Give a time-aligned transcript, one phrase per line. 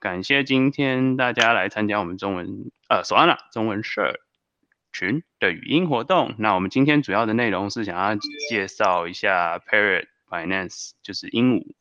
[0.00, 4.18] 感谢今天大家来参加我们中文呃索安娜中文社
[4.92, 6.34] 群的语音活动。
[6.38, 8.18] 那我们今天主要的内容是想要
[8.48, 11.74] 介绍一下 Parrot Finance，就是鹦鹉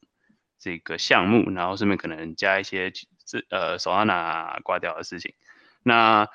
[0.59, 2.91] 这个项目，然后顺便可能加一些
[3.25, 5.33] 这呃索安娜挂掉的事情。
[5.81, 6.27] 那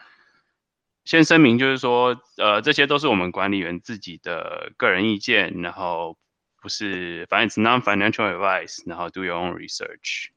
[1.04, 6.16] 先声明，就是说呃这些都是我们管理员自己的个人意见，然后。
[6.62, 10.28] 不是，反正 it's non-financial advice，然后 do your own research，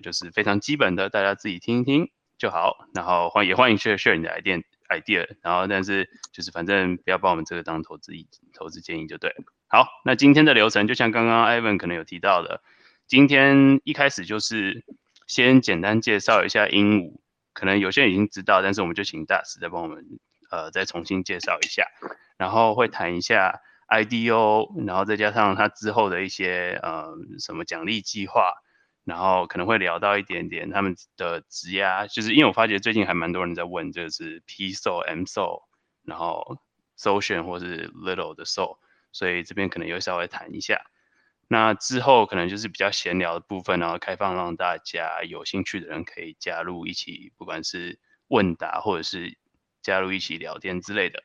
[0.00, 2.88] 就是非常基本的，大家自己听一听就好。
[2.94, 9.34] 然后欢也欢迎 share share 你的 idea idea，然后但是就是反正不要把我们这个当投资意投资建议就对。
[9.68, 12.62] 好，那今天的流程就像刚刚 Ivan 可能有提到的，
[13.06, 14.84] 今天一开始就是
[15.26, 17.20] 先简单介绍一下鹦鹉，
[17.52, 20.04] 可能有些人已经知道，但是我们就请大师再帮我们
[20.50, 21.84] 呃再重新介绍一下，
[22.36, 23.60] 然后会谈一下。
[23.90, 28.52] IDO，然后再加上他之后的一些呃什么奖励计划，
[29.08, 35.62] 然后可能会聊到一点点他们的质押，就是因为我发觉最近还蛮多人在问，就是 P SO M SO，
[36.02, 36.58] 然后
[36.98, 38.76] Social 或是 Little 的 SO，
[39.10, 40.82] 所以这边可能又稍微谈一下。
[41.48, 49.38] 那之后可能就是比较闲聊的部分，然后开放让大家有兴趣的人可以加入一起，不管是问答或者是
[49.80, 51.24] 加入一起聊天之类的。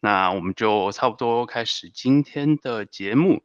[0.00, 3.42] 那我们就差不多开始今天的节目。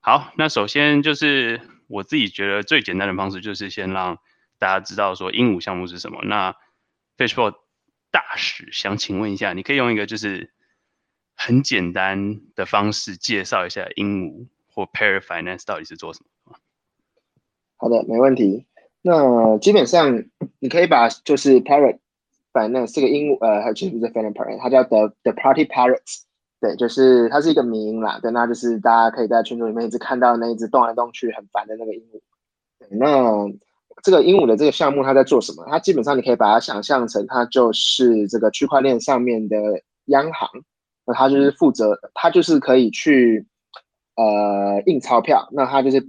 [0.00, 4.18] 好，那首先就是我自己觉得最简单的方式，就是先让
[4.58, 6.20] 大家知道说鹦鹉项目是什么。
[6.24, 6.54] 那
[7.16, 7.56] Facebook
[8.10, 10.52] 大使想请问一下，你可以用一个就是
[11.34, 16.58] 很简单的方式介绍一下鹦鹉或 Parrot Finance 到底是做什么吗？
[17.76, 18.66] 好的，没问题。
[19.02, 20.24] 那基本上
[20.58, 21.98] 你可以把就是 Parrot。
[22.72, 26.22] 那这个鹦鹉，呃，它其实不是 f a n parrot，它叫 the the party parrots，
[26.60, 32.20] 对，就是它是一个名啦，对，那就是大家可以在群组里面一直看到那一只动来动去很烦的那个鹦鹉。
[32.90, 33.48] 那
[34.02, 35.64] 这个鹦鹉的这个项目它在做什么？
[35.68, 39.56] 它基本上你可以把它想象成它就是这个区块链上面的
[40.06, 40.48] 央行，
[41.06, 43.46] 那它就是负责，它就是可以去
[44.16, 46.04] 呃印钞票，那它就是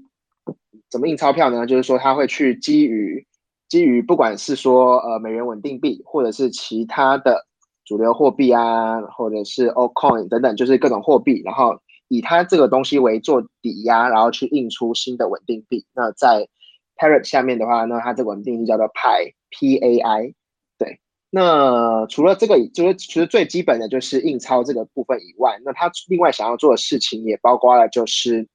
[0.89, 1.67] 怎么印钞票呢？
[1.67, 3.23] 就是说它会去基于
[3.67, 7.45] 基于不管是说呃美元稳定币，或者是其他的
[7.89, 11.75] 主流货币啊，或者是 altcoin 等等，就是各种货币，然后
[12.07, 15.83] 以它这个东西为做抵押，然后去印出新的稳定币。
[15.95, 16.47] 那在
[16.95, 20.33] Parrot 下面的话，那它这个稳定币叫做 Pi P A I。
[20.77, 21.00] 对，
[21.31, 28.47] 那除了这个，就是其实最基本的就是印钞这个部分以外，那它另外想要做的事情也包括了就是。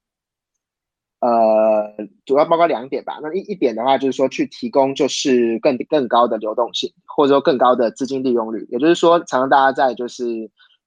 [1.25, 3.19] 呃，主要包括两点吧。
[3.23, 8.67] 那一一点的话，就是说去提供就是更更高的流动性，或者说更高的资金利用率。
[8.71, 10.25] 也就是说，常常大家在就是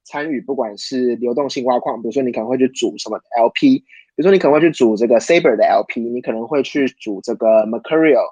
[0.04, 3.86] 参与，不管是流动性挖矿，比如说你可能会去组什么 LP，比
[4.18, 8.28] 如说你可能会去组这个 Saber 的 LP，你可能会去组这个 Mercurial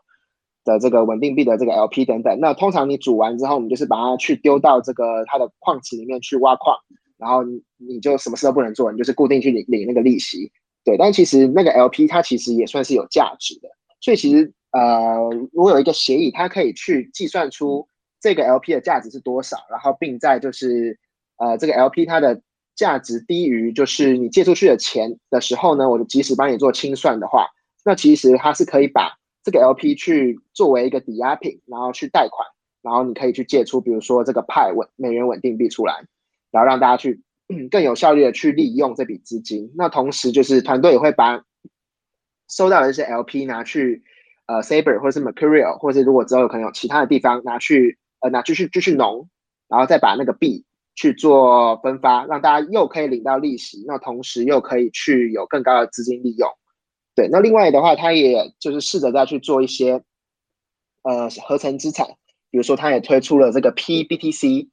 [0.64, 2.40] 的这个稳定币的这个 LP 等等。
[2.40, 6.78] 那通常你组完之后，你就是把它去丢到这个它的矿池里面去挖矿，
[7.18, 10.52] 然后你你就什么事都不能做，你就是固定去领领那个利息。
[10.86, 13.68] 对，但其实那个 LP 它其实也算是有价值的，
[14.00, 15.18] 所以其实呃，
[15.52, 17.88] 如果有一个协议，它可以去计算出
[18.22, 20.98] 这个 LP 的价值是多少，然后并在就是
[21.38, 22.40] 呃这个 LP 它的
[22.76, 27.48] 价值低于就是你借出去的钱的时候呢，我就及时帮你做清算的话，
[27.84, 29.12] 那其实它是可以把
[29.44, 32.48] 这个 LP 去作为一个抵押品，然后去贷款，
[32.84, 35.96] 然后你可以去借出比如说这个派稳美元稳定币出来，
[36.52, 37.24] 然后让大家去。
[37.70, 41.44] 更有效率的去利用这笔资金，那同时就是团队也会把
[42.50, 44.04] 收到的这些 LP 拿去
[44.48, 49.30] 呃 Saber 或者是 Mercurial，或者是如果之后有可能有其他的地方拿去呃拿继续继续农，
[49.68, 56.50] 然后再把那个币去做分发，让大家又可以领到利息，那同时又可以去有更高的资金利用。
[57.16, 60.04] 对，那另外的话，他也就是试着再去做一些
[61.04, 62.08] 呃合成资产，
[62.50, 64.68] 比如说他也推出了这个 PBTC，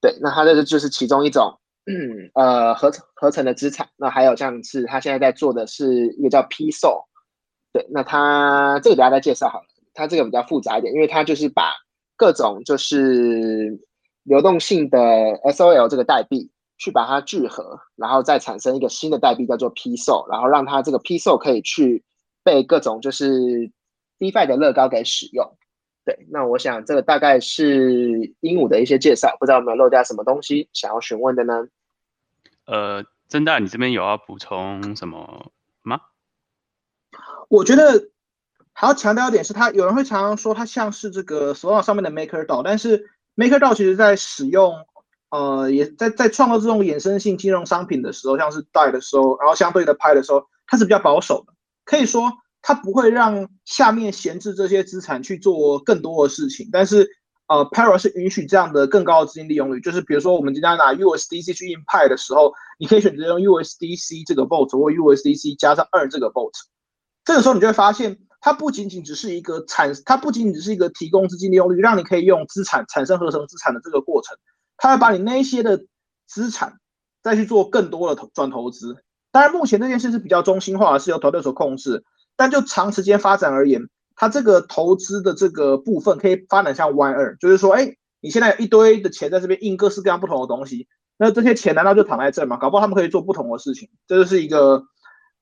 [0.00, 1.58] 对，那它这个就是其中一种。
[1.86, 7.04] 嗯，呃，合成合成的资产，那还有像是他现在在做的是一个叫 P SO，
[7.72, 11.74] 对，那他这个等下再介绍好了，他这个比较复杂一点，因为他就是把
[12.16, 13.78] 各种就是
[14.22, 14.98] 流动性的
[15.52, 22.02] SOL 这个代币去把它聚合，然后再产生一个新的代币叫做 P SO，然后让它这个 P SO 可以去
[22.42, 23.70] 被各种就是
[24.18, 25.46] DeFi 的乐高给使用。
[26.06, 31.66] 对，那我想这个大概是鹦鹉的一些介绍，不知道有没有漏掉什么东西想要询问的呢？
[32.66, 35.52] 呃，曾大，你这边有要补充什么
[35.82, 36.00] 吗？
[37.48, 38.10] 我觉得
[38.72, 44.74] 还要强调一点是，他有人会常常说它像是这个手 o 上面的 Maker DAO，但是 Maker DAO 其实在使用
[45.30, 51.52] 呃，也在在创造这种衍生性金融商品的时候，像是 DAI 的时候，然后相对的 Pi 的时候，它是比较保守的，
[51.84, 52.32] 可以说。
[52.66, 57.06] 它不会让下面闲置这些资产去做更多的事情，但是
[57.48, 66.52] 呃，Para 是允许这样的更高的资金利用率，就是比如说我们今天拿 USDC 去印派的时候，你可以选择用 USDC 这个 Vault 或 USDC 加上二这个 Vault，
[67.24, 68.18] 这个时候你就会发现。
[68.46, 74.36] 它不仅仅只是一个产，它不仅仅只是一个提供资金利用率，让你可以用资产产生合成资产的这个过程，
[74.76, 75.86] 它会把你那些的
[76.26, 76.74] 资产
[77.22, 79.02] 再去做更多的投转投资。
[79.32, 82.04] 当然，目前这件事是比较中心化，是由团队所控制。
[82.36, 92.56] 但就长时间发展而言，它这个投资的这个部分可以发展像 Y 二，就是说，哎，你现在有一堆的钱在这边印各式各样不同的东西，那这些钱难道就躺在这吗？
[92.56, 93.88] 搞不好他们可以做不同的事情。
[94.06, 94.84] 这就是一个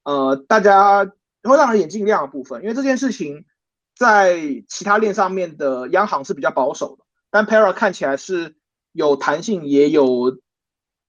[0.05, 1.13] 呃，大家。
[1.45, 3.47] 会让人眼睛亮的部分，因为这件事情
[3.97, 8.55] 在其他链上面的央行是比较保守的，但 Para 看起来是
[8.93, 10.39] 有弹性，也有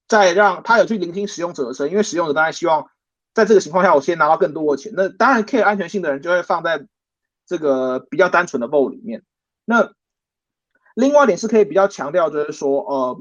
[0.08, 2.88] 在让他有去聆听使用者的声音，因为使用者当然希望
[3.36, 4.92] 在这个情况下我先拿到更多的钱。
[4.96, 6.88] 那当然 care 安全性的人就会放在
[7.54, 9.22] 这个比较单纯的 Vault 里面。
[9.64, 9.94] 那
[10.96, 13.20] 另外一点是可以比较强调，就是说，呃，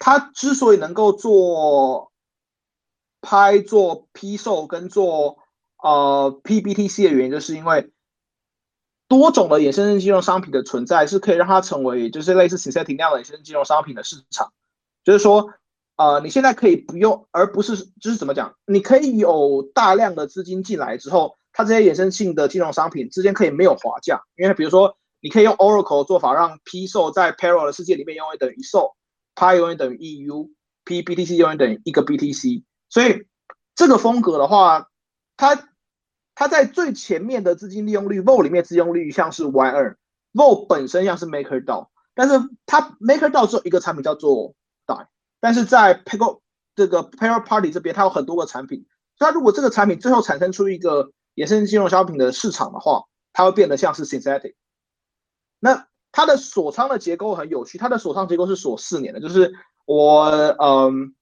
[0.00, 2.10] 他之所以能够做
[3.20, 5.38] 拍、做批售跟做
[5.80, 7.92] 呃，PBTC 的原因就是因为
[9.06, 14.52] 多种的衍生金融商品的存在，是可以让它成为就是类似 synthetic 那样的衍生金融商品的市场。
[15.04, 15.54] 就是说，
[15.94, 28.94] 呃，你现在可以不用，而不是就是怎么讲，你可以有大量的资金进来之后，它这些衍生性的金融商品之间可以没有滑价，因为比如说，你可以用 Oracle 做法，让批售在 Parallel 的世界里面永远等于售
[29.34, 32.62] ，Pi 永远等于 EU，PBTC 永远等于一个 BTC。
[32.90, 33.26] 所以
[33.74, 34.88] 这个风格的话，
[35.38, 35.70] 它
[36.34, 39.96] 它在最前面的资金利用率 v o 里面资金利用率像是 Y 二
[40.32, 42.34] v o 本身像是 MakerDAO，但是
[42.66, 44.54] 它 MakerDAO 只有一个产品叫做
[44.86, 45.06] DAI，
[45.40, 46.40] 但是在 Pago
[46.74, 48.84] 这个 Pair Party 这边，它有很多个产品，
[49.18, 54.54] 它如果这个产品最后产生出一个衍生金融商品的市场的话，它会变得像是 Synthetic。
[55.60, 59.54] 那它的锁仓的结构很有趣，它的锁仓结构是锁四年的，就是
[59.84, 60.24] 我
[60.58, 61.14] 嗯，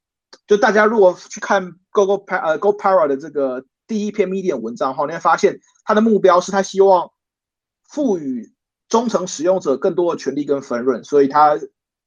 [0.47, 3.67] 就大家如果去看 Go Go Par 呃 Go Para 的这个。
[3.87, 7.11] 第一篇 Medium 文章哈，你会发现他的目标是他希望
[7.87, 8.55] 赋予
[8.89, 11.61] 忠诚使用者更多的权利跟分润，所以他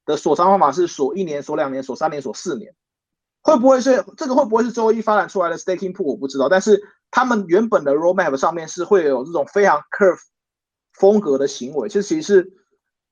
[0.04, 2.74] 的锁仓方法是锁一年、锁两年、锁三年、锁四年。
[3.48, 4.34] 会不会是这个？
[4.34, 6.04] 会不会是周一发展出来的 Staking Pool？
[6.04, 6.48] 我不知道。
[6.48, 10.20] 但是他们原本的 Roadmap 上面是会有这种非常 Curve
[10.92, 11.88] 风格的行为。
[11.88, 12.52] 其实，其实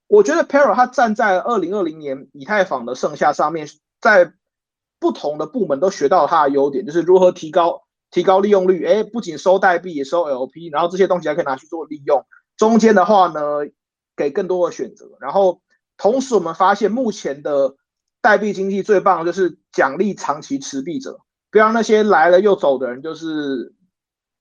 [0.06, 3.66] 我觉得 Para 他站在二零二零年以太坊的盛夏上面，
[4.00, 4.32] 在
[5.00, 7.82] 不同的部门都学到了他的优点，就是如何提高。
[8.12, 12.24] 提高利用率，哎，不仅收代币，也收 LP，然后这些东西还可以拿去做利用。
[12.56, 13.40] 中间的话呢，
[14.16, 15.10] 给更多的选择。
[15.20, 15.60] 然后
[15.98, 17.74] 同时，我们发现目前的
[18.26, 21.20] 代币经济最棒的就是奖励长期持币者，
[21.52, 23.73] 不要让那些来了又走的人，就是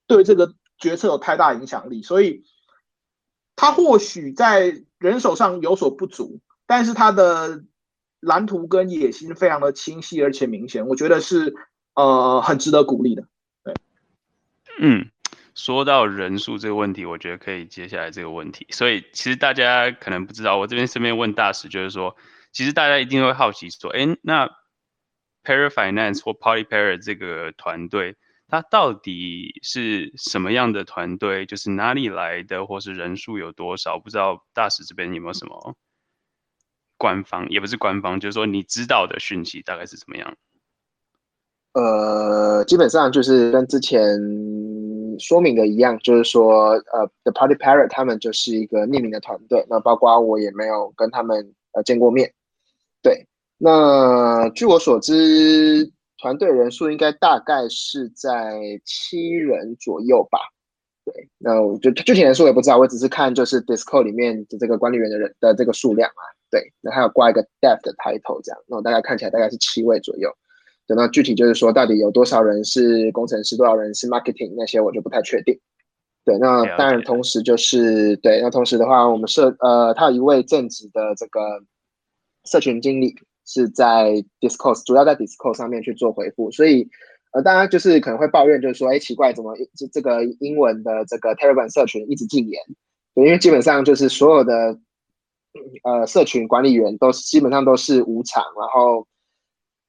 [0.07, 2.01] 对这个决策有太大影响力。
[2.01, 2.43] 所以，
[3.55, 7.63] 他或许在人手上有所不足，但是他的
[8.21, 11.53] 蓝图跟野心非常的清晰而且明显，我觉得是
[11.93, 13.27] 呃很值得鼓励的。
[13.63, 13.75] 对
[14.79, 15.11] 嗯，
[15.53, 18.65] 说到人数这个问题，我觉得可以接下来这个问题。
[18.71, 22.15] 所以其实大家可能不知道，我这边顺便问大使，就是说，
[22.55, 24.47] 其实大家一定会好奇说，哎，那
[25.43, 28.15] Para Finance 或 Party Para 这个团队，
[28.47, 31.45] 它到底是什么样的团队？
[31.45, 33.99] 就是哪里来的，或是人数有多少？
[33.99, 35.75] 不知道大使这边有没有什么
[36.97, 40.33] 官方，也不是官方，就是说你知道的讯息大概是怎么样？
[41.73, 44.17] 呃，基本上就是跟之前
[45.19, 52.33] 说明的一样，就是说，呃，The Party Parrot 他们就是一个匿名的团队，那包括我也没有跟他们呃见过面。
[53.05, 53.27] 对，
[53.59, 60.39] 那据我所知，团队人数应该大概是在七人左右吧。
[61.05, 66.23] 对，那我就具体人数我也不知道，我只是看就是 Discord 里面的这个管理员的人的这个数量啊。
[66.49, 70.31] 对，那还有挂一个 Dev 的 title 这样，那我大概看起来大概是七位左右。
[70.87, 75.55] 等到具体就是说，到底有多少人是工程师，多少人是 marketing 那些，我就不太确定。
[76.23, 81.39] 对，那当然同时就是对，那同时的话，我们设呃，他有一位正职的这个
[82.45, 86.51] 社群经理是在 Discord，主要在 Discord 上面去做回复。
[86.51, 86.87] 所以
[87.33, 92.61] 呃，大家就是可能会抱怨，就是说，哎，奇怪，怎么这这个英文的这个 Telegram 社群一直禁言？
[93.13, 94.79] 对，因为基本上就是所有的
[95.83, 99.07] 呃社群管理员都基本上都是无偿，然后。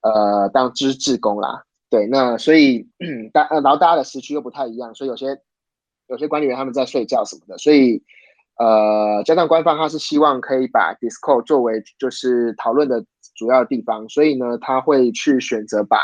[0.02, 2.86] 呃，当知志工啦，对，那所以
[3.32, 5.26] 大呃，然后大家的时区又不太一样，所以有些
[6.06, 8.00] 有些管理员他们在睡觉什么的，所以
[8.58, 13.04] 呃，加上官方他是希望可以把 Discord 作为就是讨论的
[13.36, 15.98] 主要地方，所以呢，他会去选择把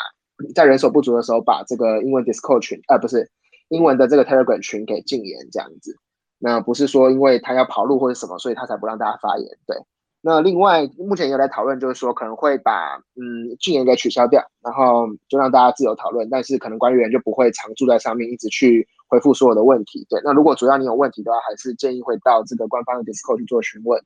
[0.55, 3.31] 在人手不足的时候把这个英文 Discord 群，呃，不是
[3.69, 5.97] 英文的这个 Telegram 群给禁言这样子。
[6.39, 9.47] 那不是说因为他要跑路或者什么，所以他才不让大家发言。
[9.67, 9.77] 对。
[10.25, 20.07] 那另外目前有在讨论，就是说可能会把嗯禁言给取消掉，然后就让大家自由讨论，但是可能管理员就不会常住在上面，一直去回复所有的问题。
[20.09, 20.19] 对。
[20.25, 24.01] 那如果主要你有问题的话，还是建议会到这个官方的 Discord 去做询问，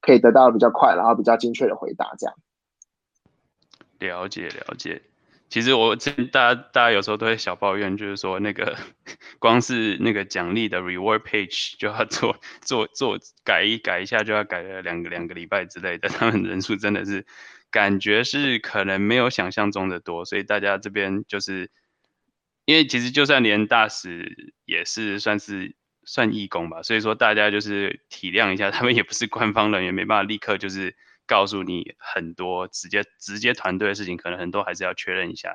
[0.00, 2.16] 可以得到比较快，然后比较精确的回答。
[2.18, 2.34] 这样。
[4.00, 5.02] 了解了解。
[5.48, 8.76] 其实我这大家大家有时候都会小抱怨，就是说那个
[9.38, 17.24] 光是那个奖励的 reward page 就要做做做改一改一下就要改了两个两个礼拜之类的，他们人数真的是
[17.70, 21.70] 感觉是可能没有想象中的多，所以大家这边就是
[22.70, 25.74] 因为其实就算连大使也是算是
[26.04, 30.96] 算义工吧，所以说大家就是体谅一下，他们也不是官方人员，没办法立刻就是。
[31.26, 35.54] 告诉你很多直接直接团队的事情，可能很多还是要确认一下，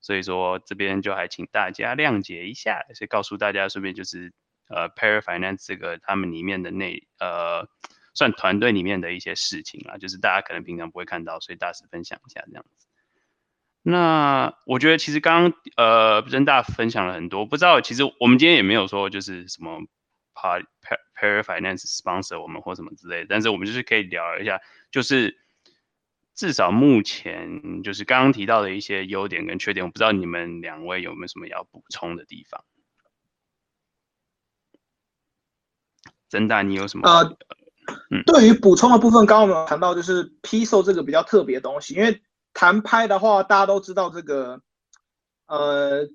[0.00, 4.32] 所以说这边就还请大家谅解一下，所以告诉大家顺便就是
[4.66, 7.68] 呃 Pair Finance 这个他们里面的内呃
[8.14, 12.88] 算团队里面的一些事情啊，就是大家可能平常不会看到，所以大使分享一下这样子。
[13.82, 19.82] 那我觉得其实刚刚呃任大分享了很多，不知道其实我们今天也没有说就是什么。
[20.34, 20.64] Pair
[21.14, 24.60] Pair Finance sponsor 我们或什么之类，但是我们就是可以聊一下，
[24.90, 25.38] 就是
[26.34, 32.64] 至少目前就是刚刚提到的一些优点跟缺点，我不知道你们两位有没有什么要补充的地方。
[36.28, 37.08] 真大，你有什么？
[37.08, 37.36] 呃，
[38.26, 42.20] 对于补充的部分，刚刚我们谈到就是 P 售这个比较特别的东西，因为
[42.54, 44.60] 谈拍的话，大家都知道这个
[45.46, 46.08] 呃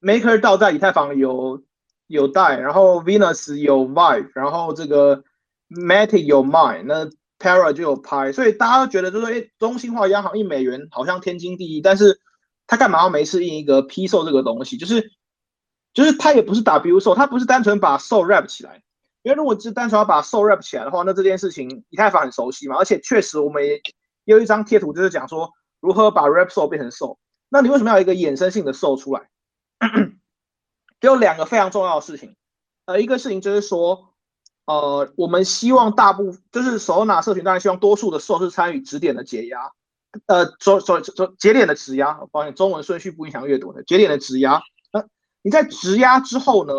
[0.00, 1.62] Maker 道在以太坊有。
[2.06, 5.24] 有带，然后 Venus 有 Vive，然后这个
[5.70, 12.20] Matic 有 Mine，那 Para 就有拍，所以大家都觉得就是说，哎，中心化央行印美元好像天经地义，但是
[12.66, 14.76] 他干嘛要没事印一个 P 售这个东西？
[14.76, 15.12] 就是
[15.94, 18.82] 就是他也不是 W 售，他不是单纯把 s o wrap 起来，
[19.22, 23.80] 因为如果是单纯要把 s o wrap 起来的话，那这件事情以太坊很熟悉嘛，而且确实我们也
[24.26, 25.50] 有一张贴图就是讲说
[25.84, 27.18] 如何把 rap soul 变成 sol
[27.50, 29.28] 那你为什么要一个衍生性的 sol 出来？
[31.00, 32.34] 有两个非常重要的事情，
[32.86, 34.14] 呃，一个事情就是说，
[34.64, 39.70] 呃，我们希望大部就是首拿社群，当然希望多数的受是参与指点的解压，
[40.24, 44.62] 呃，所所所节点的质押，抱歉，中文顺序不影响阅读的节点的质押。
[44.90, 45.04] 那
[45.42, 46.72] 你在质押之后呢，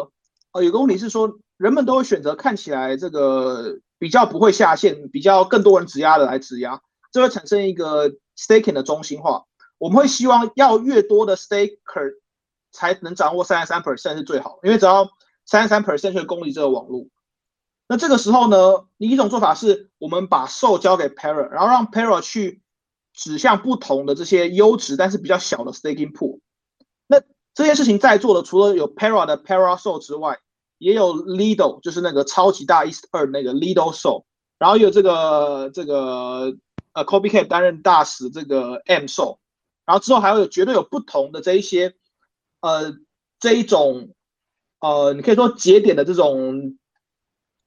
[0.53, 6.81] 呃，有个问题是说，人们都会选择看起来这个比较不会下线，比较更多人质押的来质押，
[7.11, 9.45] 这会产生一个 staking 的中心化。
[9.77, 12.15] 我们会希望要越多的 staker。
[12.77, 15.09] 才能掌握三十三 percent 是最好，因为只要
[15.45, 17.07] 三十三 percent 就攻离这个网络。
[17.87, 22.61] 那这个时候呢，你一种做法是我们把售交给 Para，然后让 Para 去
[23.13, 26.41] 指向不同的这些优质但是比较小的 staking pool。
[27.07, 27.21] 那
[27.53, 30.39] 这件事情在做的，除了有 Para 的 Para 售之外，
[30.77, 34.25] 也有 Lido，就是那个超级大 East 二那个 Lido 售，
[34.59, 36.57] 然后有这个这个
[36.95, 39.39] 呃 Kobe K 担任大使这个 M 售，
[39.85, 41.93] 然后之后还会有绝对有不同的这一些。
[42.61, 42.95] 呃，
[43.39, 44.15] 这一种，
[44.79, 46.79] 呃，你可以说节点的这种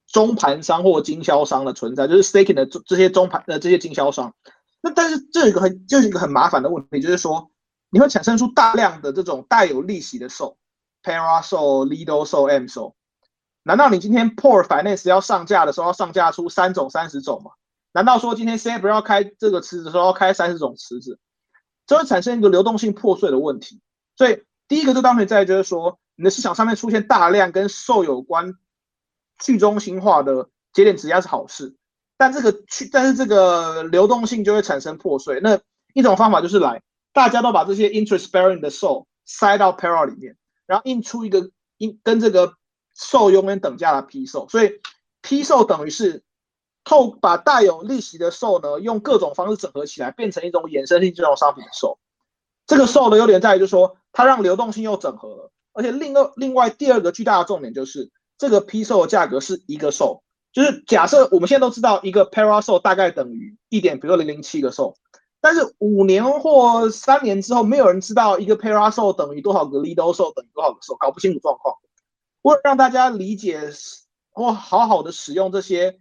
[0.08, 4.34] 中盘商或经销商的存在，就是 staking 的这这些中盘的这些经销商。
[4.80, 7.52] 那但是这一个很就是一个很麻烦的问题，就是说
[7.90, 10.56] 你会产生出大量的这种带有利息的售
[11.04, 12.96] ，Para 售、Lido 售、M 售。
[13.62, 17.52] 难道你今天 Port Finance 要上架的时候要上架出三种、三十种吗？
[17.92, 21.18] 难道说今天 C F 要开这个池子的时候要开三十种池子？
[21.86, 23.80] 这会产生一个流动性破碎的问题，
[24.16, 24.44] 所以。
[24.68, 28.52] 第一个就当然在就是说，你的市场上面出现大量跟受有关
[29.38, 31.74] 去中心化的节点质押是好事，
[32.18, 35.40] 但这个去但是这个流动性就会产生破碎。
[35.40, 35.58] 那
[35.94, 36.82] 一种方法就是来，
[37.14, 42.52] 大家都把这些 interest bearing 的受塞到 Para 里面，然后印出一个印跟这个
[42.94, 44.82] 受永远等价的 P 受，所以
[45.22, 46.22] P 受等于是
[46.88, 51.98] 透把带有利息的受呢，用各种方式整合起来，变成一种衍生性金融商品的受。
[52.66, 64.94] 这个受的优点在于，就是说它让流动性又整合了，而且另二另外第二个巨大的重点就是这个批售的价格是一个受，就是假设我们现在都知道一个 para 受大概等于一点，比如说零零七个受，
[65.42, 71.74] 但是五年或三年之后，没有人知道一个 para 受等于多少个 lido 受等于多少个受，搞不清楚状况。
[72.42, 73.60] 为了让大家理解
[74.30, 75.98] 或好好的使用这些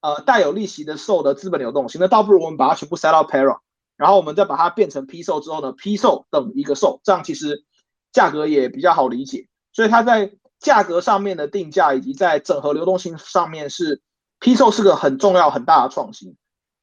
[0.00, 3.58] 呃带有利息的受的资本流动性，那倒不如我们把它全部塞到 para。
[3.96, 7.64] 然后我们再把它变成批售之后呢，批售等一个售，这样其实
[8.12, 9.46] 价格也比较好理解。
[9.72, 14.00] 所以它在价格上面的定价以及在整合流动性上面是
[14.38, 16.34] 批售是个很重要很大的创新。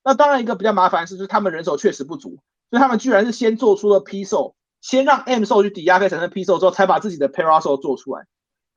[0.04, 2.38] 那当然一个比较麻烦是，就是他们人手确实不足，
[2.70, 8.26] 所以他们居然是先做出了批售，先让 M 售去抵押可以产生批售之后，才把自己的 Para 售做出来。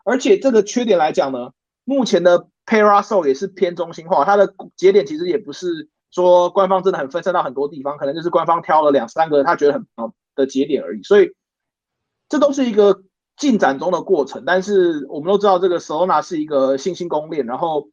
[0.03, 1.51] 而且这个缺点来讲呢，
[1.85, 11.03] 目前的 Parasol 也是偏中心化，它的节点其实也不是说官方真的很分散到很多地方，可能就是官方挑了两三个他觉得很好的节点而已。
[11.03, 11.35] 所以
[12.29, 13.03] 这都是一个
[13.37, 14.45] 进展中的过程。
[14.47, 17.89] 但是我们都知道，这个 Solana 是一个新兴公链，然后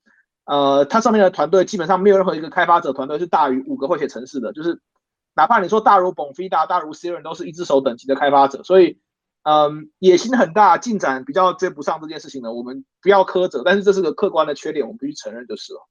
[0.45, 4.79] 呃，它上面的团队基本上没有任何一个开发者团队是大于五个会写程式的，就是
[5.33, 8.99] 哪怕你说大如 Bonfida、大如 Siren 都是一只手等级的开发者，所以。
[9.49, 15.87] 嗯，野心很大，进展比较追不上这件事情呢，我们不要苛责，但是这是个客观的缺点，我们必须承认就是了。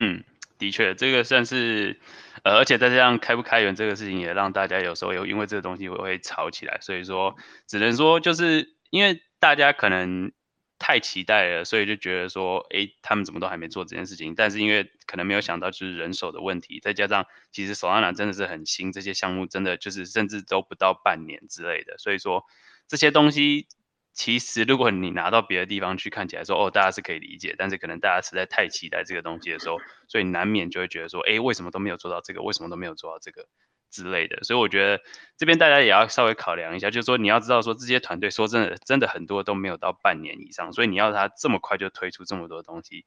[0.00, 0.24] 嗯，
[0.58, 2.00] 的确，这个算是，
[2.42, 7.36] 呃，而且再加上开不开源这个事情，也让大家有时候有因为这个东西会会吵起来，所以说
[7.68, 10.32] 只能说就是因为大家可能。
[10.78, 14.34] 太期待了，所以就觉得说，哎，他们怎么都还没做这件事情？
[14.34, 22.44] 但是因为可能没有想到就是人手的问题，再加上其实手拉拿真的是很新，这些项目真的就是甚至都不到半年之类的，所以说
[22.86, 23.68] 这些东西
[24.12, 29.78] 其实如果你拿到别的地方去看起来说，哦，大家是可以理解，但是可能大家实在太期待这个东西的时候，
[30.08, 32.42] 所以难免就会觉得说，哎，为什么都没有做到这个？
[32.42, 33.46] 为什么都没有做到这个？
[33.96, 35.02] 之类的，所以我觉得
[35.38, 43.06] 这边大家也要稍微考量一下，就是说你要知道说这些团队说真的，真的很多都没有到半年以上，所以你要他这么快就推出这么多东西，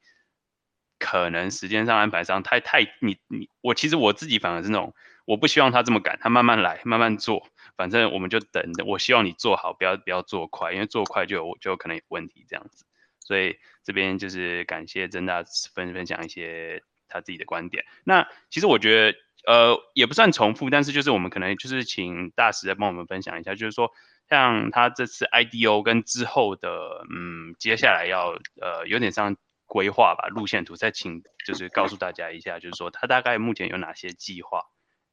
[0.97, 8.83] 可能时间上安排上太太你你我其实我自己反而是那种我不希望他这么赶，他慢慢来慢慢做，反正我们就等着。
[8.83, 12.85] 我希望你做好，不要不要做快，因为做快就有就可能有问题这样子。
[13.19, 15.43] 所以这边就是感谢曾大
[15.75, 17.85] 分分享一些他自己的观点。
[18.03, 19.17] 那其实我觉得。
[19.47, 23.89] 呃，也不算重复，但是就是我们可能就是请大使再帮我们分享一下，就是说
[24.29, 26.69] 像他这次 IDO 跟之后的，
[27.09, 34.63] 嗯，接下来要呃有点像规划吧，路线图，再请就是告诉大家一下，就是说他大概目前有哪些计划，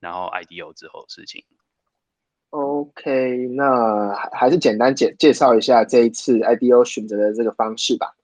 [0.00, 1.44] 然后 IDO 之后的事情。
[2.50, 8.14] OK，那还还是简单介介绍一下这一次 IDO 选择的这个方式吧。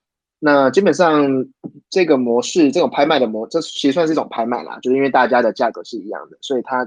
[0.45, 1.25] 那基本上
[1.89, 6.85] 这个模式，这种拍卖的模，这其实算是一种拍卖啦，就是因为大家的价格是一样的，所以它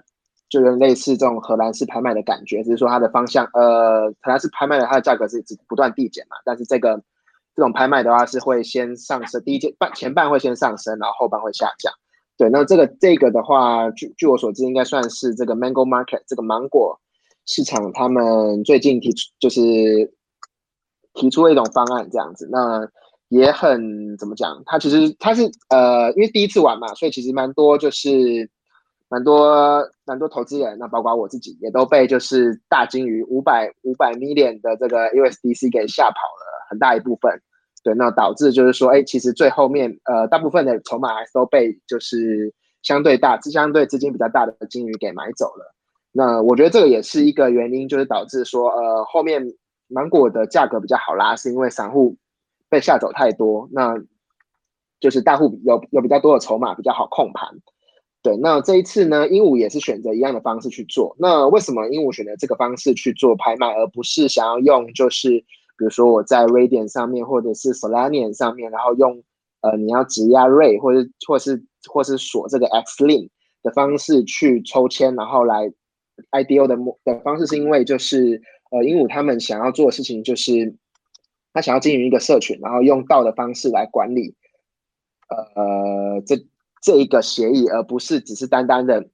[0.49, 7.01] 就是类似这种荷兰式拍卖的感觉，只是说它的方向，呃，荷兰式拍卖的它的价格是不断递减嘛，但是这个
[7.55, 11.93] 这种拍卖的话是会先上升，第一阶半前半会先上升，然后后半会下降。
[12.35, 16.99] 对，那这个这个的话，据据我所知，应该算是这个 Mango Market 这个芒果
[17.45, 19.61] 市场他们最近提出就是
[21.13, 22.85] 提出了一种方案这样子，那。
[23.29, 24.61] 也很怎么讲？
[24.65, 28.09] 他其实他是呃，因为第一次玩嘛，所以其实蛮多就是
[29.09, 37.41] 蛮多蛮多投资人，那包括我自己也都被就是大金鱼五百五百 million 的这个 USDC 给吓跑了很大一部分。
[37.83, 45.71] 对，那导致就是说，哎，其实最后面呃，大部分的筹码还是都被就是相对大资、相对资金比较大的金鱼给买走了。
[46.11, 49.43] 那我觉得这个也是一个原因，就是导致说呃，后面
[49.87, 52.15] 芒果的价格比较好拉，是因为散户。
[52.75, 53.95] 被吓走太多，那
[54.99, 57.47] 就是大户有有比较多的筹码，比较好控盘。
[58.21, 61.15] 对，那这一次呢，鹦鹉也是选择一样的方式去做。
[61.17, 69.23] 那为什么鹦鹉选择这个方式去做拍卖，而不是想要用就是比如说我在 Radian 上面或者是 Solana 上面，然后用
[69.61, 73.29] 呃你要质押 Ray 或者或是或是锁这个 Xlink
[73.63, 75.71] 的方式去抽签，然后来
[76.31, 80.75] IDO 的模的方式，是因为就是呃鹦鹉他们想要做的事情就是。
[81.55, 84.35] 他想要经营一个社群，然后用道的方式来管理，
[85.29, 86.35] 呃，这
[86.81, 89.07] 这一个协议，而不是只是单单的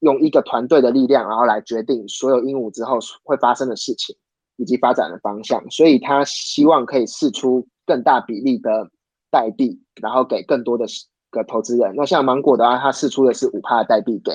[0.00, 4.14] 用一个团队的力量，然后来决定所有鹦鹉之后会发生的事情
[4.56, 5.64] 以及发展的方向。
[5.70, 8.90] 所以他希望可以试出更大比例的
[9.30, 10.84] 代币，然后给更多的
[11.30, 11.94] 个投资人。
[11.96, 14.30] 那像芒果的话，他试出的是五帕代币给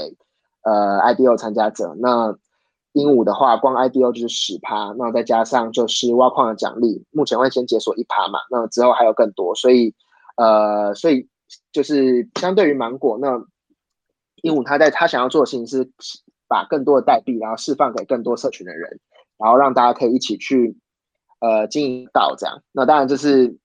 [0.64, 1.96] 呃 IDO 参加者。
[2.00, 2.36] 那
[2.98, 9.94] 鹦鹉的话，光 IDO 就是十趴，那再加上就是挖矿的奖励，目前会先解锁一趴嘛，那之后还有更多，所以
[10.36, 11.28] 呃，所以
[11.72, 13.38] 就是相对于芒果，那
[14.42, 15.88] 鹦鹉它在它想要做的事情是
[16.48, 19.00] 把更多的代币，然后释放给更多社群的人，
[19.38, 20.76] 然后让大家可以一起去
[21.40, 22.64] 呃经营到这样。
[22.72, 23.58] 那当然这是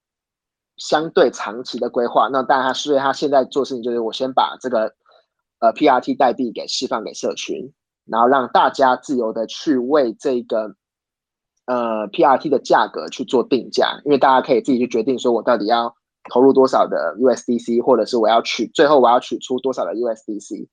[0.77, 4.95] 相对长期的规划，那当然他所以他现在做事情就是我先把这个
[5.61, 7.73] 呃 PRT 代币给释放给社群。
[8.13, 10.77] 然后让大家自由的去为这个
[11.65, 15.95] 呃 PRT 的价格去做定价，因为大家可以自己去决定，说我到底要
[16.31, 20.69] 投入多少的 USDC，或者是我要取最后我要取出多少的 USDC，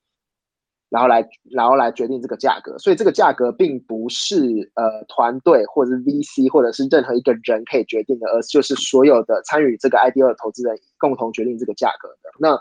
[0.90, 2.76] 然后来然后来决定这个价格。
[2.76, 12.30] 所以这个价格并不是呃团队或者是 VC 或者是任何一个人可以决定的，而就是所有的参与这个 IDO 的投资人共同决定这个价格的。
[12.38, 12.60] 那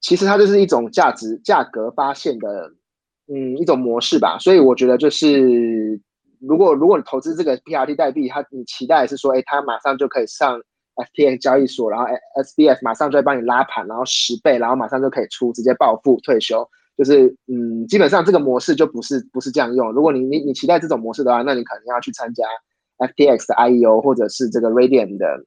[0.00, 2.70] 其实它就是一种价值价格发现的。
[3.32, 6.00] 嗯，一种模式吧，所以我觉得就是
[6.40, 10.60] 如果如果你投资这个 PRT 代币，它你期待是说，哎，它马上就可以上
[10.96, 12.06] FTX 交易所，然后
[12.42, 16.68] SBF 马上就会帮你拉盘，然后十倍，然后马上就可以出，直接暴富退休。
[16.98, 19.92] 就是嗯，基本上这个模式就不是不是这样用。
[19.92, 22.44] 如果你你你期待这种模式的话，那你可能要去参加
[22.98, 25.44] FTX 的 IEO 或者是这个 Radiant 的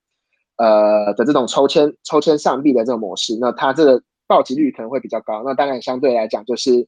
[0.55, 5.43] 呃的这种抽签抽签上币的这种模式，那它这个暴击率可能会比较高。
[5.45, 6.87] 那当然相对来讲就是。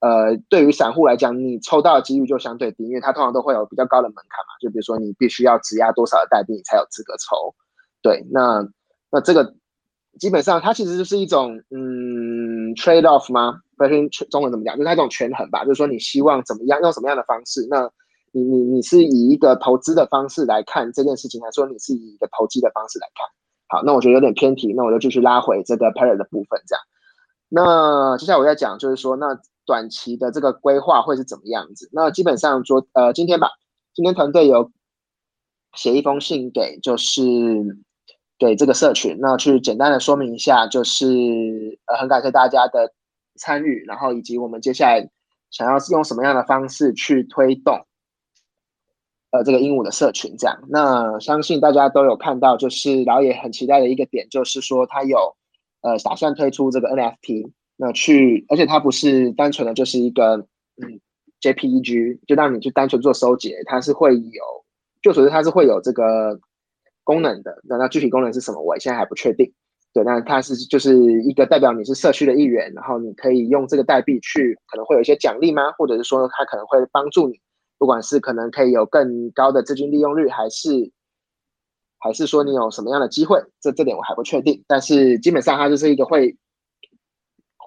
[0.00, 4.52] 呃，对于散户来讲，你抽到的几率就相对低，因为它通常都会有比较高的门槛嘛。
[4.60, 7.54] 就比如说，你必须要质押多少的代币，你才有资格抽。
[8.02, 8.62] 对，那
[9.10, 9.54] 那这个
[10.20, 13.60] 基本上它其实就是一种嗯 trade off 吗？
[13.78, 13.84] 不
[14.30, 14.76] 中文怎么讲？
[14.76, 15.64] 就是它一种权衡吧。
[15.64, 17.66] 就是说，你希望怎么样，用什么样的方式？
[17.70, 17.90] 那
[18.32, 23.26] 你你你是以一个投资的方式来看这件事情，还是说你是以一个投机的方式来看？
[23.78, 26.84] 好，那我觉得有点偏题，那我就继续拉回这个 pair 的部分，这样。
[27.48, 29.40] 那接下来我要讲，就是说那。
[29.66, 31.90] 短期的这个规划会是怎么样子？
[31.92, 33.50] 那基本上昨呃今天吧，
[33.92, 34.70] 今天团队有
[35.74, 37.22] 写一封信给就是
[38.38, 41.06] 给这个社群，那去简单的说明一下，就是
[41.86, 42.92] 呃很感谢大家的
[43.34, 45.10] 参与，然后以及我们接下来
[45.50, 47.84] 想要用什么样的方式去推动
[49.32, 50.56] 呃这个鹦鹉的社群这样。
[50.68, 55.36] 那相信大家都有看到，就是然后也很期待的一个点，就是说他有
[55.80, 57.50] 呃打算推出这个 NFT。
[57.78, 60.36] 那去，而且它不是单纯的就是一个
[60.82, 60.98] 嗯
[61.42, 64.42] JPEG，就让你去单纯做收集，它是会有，
[65.02, 66.38] 就所谓它是会有这个
[67.04, 67.60] 功能的。
[67.64, 69.52] 那那具体功能是什么，我现在还不确定。
[69.92, 75.70] 对，那它是就是一个代表你是社区的一员，然后你可以用这个代币去，可能会有一些奖励吗？
[75.72, 77.38] 或者是说它可能会帮助你，
[77.76, 80.90] 不管是可能可以有更高的资金利用率，还是
[81.98, 83.38] 还是说你有什么样的机会？
[83.60, 84.64] 这这点我还不确定。
[84.66, 86.34] 但是基本上它就是一个会。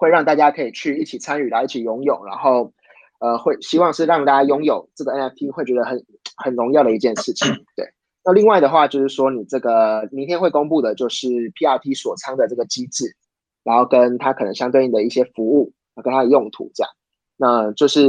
[0.00, 2.72] 会让大家可以去一起参与，来一起拥有，然后，
[3.18, 6.02] 呃，会希望是让大家拥有这个 NFT，会觉得很
[6.36, 7.46] 很荣耀的一件事情。
[7.76, 7.86] 对，
[8.24, 13.14] 那另外的话就是说，你这个明天会公布的就是 PRT 锁仓的这个机制，
[13.62, 15.70] 然后跟它可能相对应的一些服务，
[16.02, 16.90] 跟它的用途这样。
[17.36, 18.00] 那就是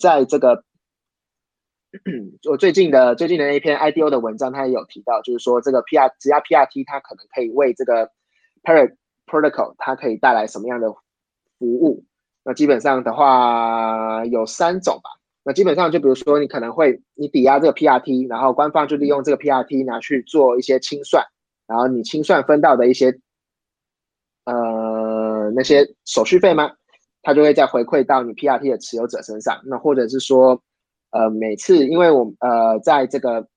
[0.00, 0.64] 在这个
[2.50, 8.10] 我最近的最近的那一篇 IDO 的文章，它也有提到，就是说这个 PR 只要 PRT 它可能可以为这个
[8.64, 8.96] Parrot。
[9.26, 10.90] Protocol 它可以带来什么样的
[11.58, 12.04] 服务？
[12.44, 15.10] 那基本上的话有三种吧。
[15.42, 21.24] 那基本上就比如说你可能会你抵押这个 PRT，然后官方就利用这个 PRT 拿去做一些清算，
[21.66, 23.16] 然后你清算分到的一些
[24.44, 26.72] 呃那些手续费吗？
[27.22, 29.60] 它就会再回馈到你 PRT 的持有者身上。
[29.64, 30.60] 那或者是说
[31.10, 33.48] 呃每次因为我呃在这个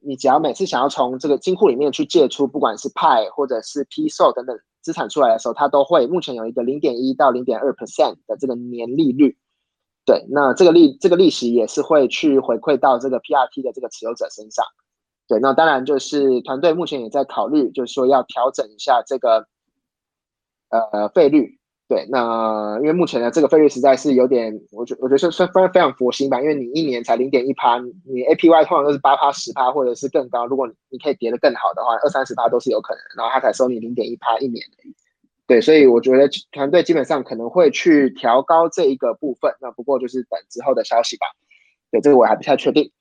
[0.00, 4.58] 你只要每次想要从这个金库里面去借出，不管是派或者是 P SO 等等。
[4.88, 9.36] 资产出来的时候，它都会目前有一个零点一到零点二 percent 的这个年利率，
[10.06, 14.64] 对，那这个利这个利息也是会去回馈到这个 PRT 的这个持有者身上，
[15.28, 19.46] 对，那当然就是团队目前也在考虑，就是说要调整一下这个
[20.70, 21.58] 呃费率。
[21.88, 34.94] 对，那因为目前呢这个费率实在是有点，我觉我觉得是算非常非常佛心吧，因为你一年才零点一趴，你 APY 通常都是八趴、十趴或者是更高，如果你可以叠得更好的话，二三十趴都是有可能，然后他才收你零点一趴一年而已。
[35.46, 41.26] 对，所以我觉得团队基本上可能会去调高这一个部分，那不过就是等之后的消息吧。
[41.90, 42.92] 对，这个我还不太确定。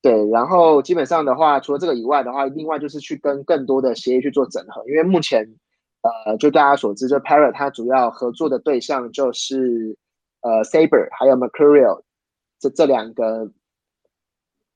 [0.00, 5.46] 对，然后基本上的话，除了这个以外的话，另外就是去跟更多的协议去做整合，因为目前。
[6.02, 9.96] 呃，就大家所知，就 Parrot 它主要合作的对象就是
[10.40, 12.02] 呃 Saber 还有 Mercurial
[12.58, 13.50] 这这两个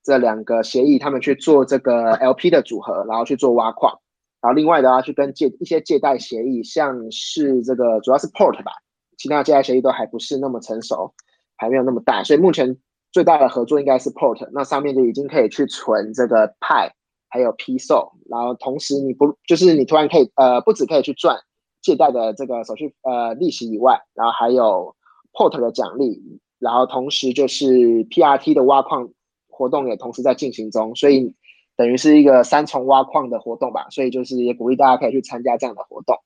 [0.03, 3.99] 这两个协议，他们去做这个 LP 的组合，然后去做挖矿，
[4.43, 8.73] 然后另外的话去跟借一些借贷协议，像是这个主要是 Port 吧，
[9.17, 11.15] 其他借贷协议都还不是那么成熟，
[11.57, 12.77] 还没有那么大，所以目前
[13.13, 16.93] 最大的合作应该是 Port，那上面就已经可以去存这个派。
[17.35, 21.37] 还有批售，然后同时你不就是你突然可以呃不止可以去赚
[21.83, 24.95] 借贷的这个手续呃利息以外，然后还有
[25.33, 26.23] port 的奖励，
[26.61, 29.09] 然后同时就是 PRT 的挖矿
[29.49, 31.35] 活动也同时在进行中，所以
[31.75, 36.17] 等于是一个三重挖矿的活动吧，所以就是也鼓励大家可以去参加这样的活动。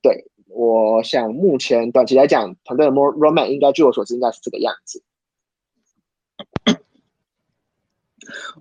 [0.00, 5.02] 对，我想目前短期来讲，团队的 more roman 应该据我所知应该是这个样子。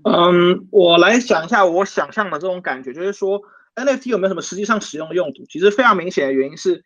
[0.03, 3.41] 嗯，我来想一下，我想象的这种感觉，就是说
[3.75, 5.45] NFT 有没有什么实际上使用的用途？
[5.45, 6.83] 其实非常明显的原因是，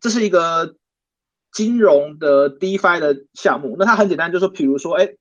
[0.00, 0.76] 这是一个
[1.52, 3.76] 金融的 DeFi 的项目。
[3.78, 5.14] 那它很简单，就是说，比如说，哎，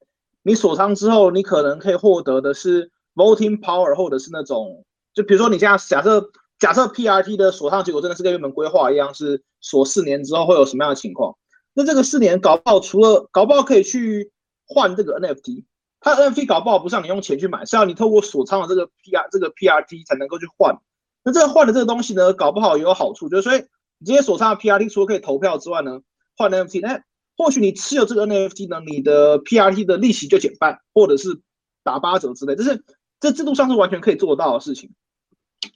[0.43, 11.35] 你锁仓之后，你可能可以获得的是 Voting Power，或者是那种，就比如说你这样假设，假设 PRT 的锁仓结果真的是跟原本规划一样，是锁四年之后会有什么样的情况？
[11.73, 14.31] 那这个四年搞不好，除了搞不好可以去
[14.67, 15.63] 换这个 NFT。
[16.01, 20.75] 它 NFT 搞不好不是让你用钱去买，是要你透过锁仓的这个 PR 这个 PRT 才能够去换。
[21.23, 23.57] 那这个换的这个东西呢，搞不好也有好处，就是说
[23.99, 26.01] 你这些锁仓的 PRT 除了可以投票之外呢，
[26.35, 27.03] 换 NFT，那
[27.37, 31.39] 或许你持有这个 NFT 呢，你的 PRT 的利息就减半，或者是
[31.83, 32.83] 打八折之类，这是
[33.19, 34.89] 这制度上是完全可以做到的事情。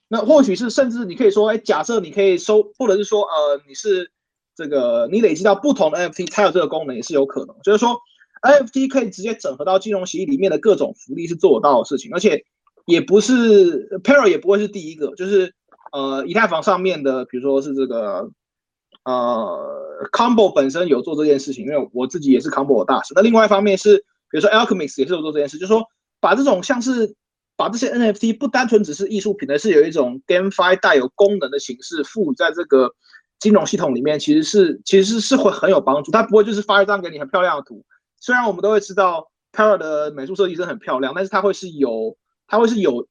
[0.08, 4.12] 那或许是甚至你可以说，哎，假设你可以收，或者是说，呃，你是
[4.56, 7.56] 这个你累积到不同的 NFT 才有这个功能，也是有可能。
[7.64, 8.00] 就是说
[8.46, 12.44] ，NFT 可以直接整合到金融协议里面的各种福利是做得到的事情，而且
[12.86, 15.54] 也不是 Paro 也不会是第一个，就是
[15.92, 18.30] 呃，以太坊上面的，比如说是这个
[19.04, 23.14] 呃 Combo 本身有做这件事情，因为我自己也是 Combo 的大使。
[23.16, 23.98] 那另外一方面是，
[24.30, 25.84] 比如说 Alchemist 也是有做这件事，就是说
[26.20, 27.16] 把这种像是
[27.56, 32.94] 把这些 NFT 不单纯只是艺术品，的是有一种 GameFi 带有功能的形式赋予在这个
[33.40, 36.12] 金融系统里面，其实是其实是会很有帮助。
[36.12, 37.86] 它不会就是发一张给你很漂亮的图，
[38.26, 43.08] 虽然我们都会知道 Para 的美术设计真的很漂亮，但是它会是有它会是有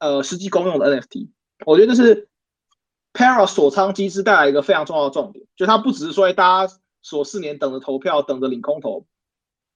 [0.00, 1.28] 呃实际功用的 NFT。
[1.64, 2.26] 我觉得这是
[3.12, 9.06] Para 锁仓机制带来一个非常重要的重点，就它不只是说大家锁四年等着投票等着领空投，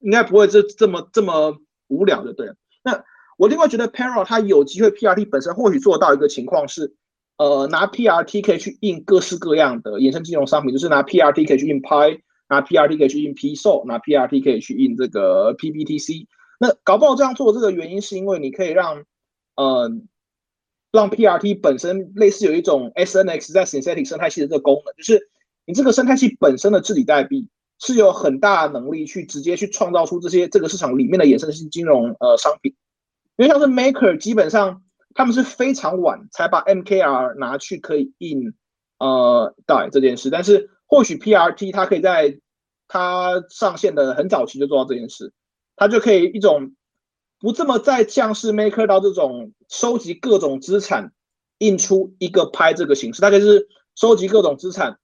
[0.00, 2.50] 应该不会这这么这么无聊的对。
[2.83, 3.05] 那
[3.38, 6.96] 我另外觉得 Para 它有机会 PRT 本身或许做到一个情况是，
[7.37, 16.26] 呃，拿 PRT 可以去印各式各样的衍生金融商品，就是拿 PRT 可以去印 Pi，拿 PRT 可以去印 PSO，拿 PRT 可以去印这个 PBTC。
[16.58, 19.04] 那搞不好这样做这个原因是因为你可以让，
[19.56, 19.90] 呃，
[20.92, 25.30] 让 PRT 本身类似有一种 SNX 在 Synthetic 生态系的这个功能，就是
[25.64, 32.74] 你这个生态系本身的治理代币是有很大能力去直接去创造出这些这个市场里面的衍生性金融呃商品。
[33.36, 34.82] 因为像是 Maker，基本上
[35.14, 38.52] 他们是非常晚才把 MKR 拿去可以印
[38.98, 42.40] 呃 DAI 这件事，但是或许 PRT 它可以在
[42.88, 45.33] 它上线的很早期就做到这件事，
[45.76, 46.74] 它就可以一种
[47.38, 51.12] 不这么再像是 Maker 到这种收集各种资产
[51.59, 54.98] 印出一个拍这个形式，大概是收集各种资产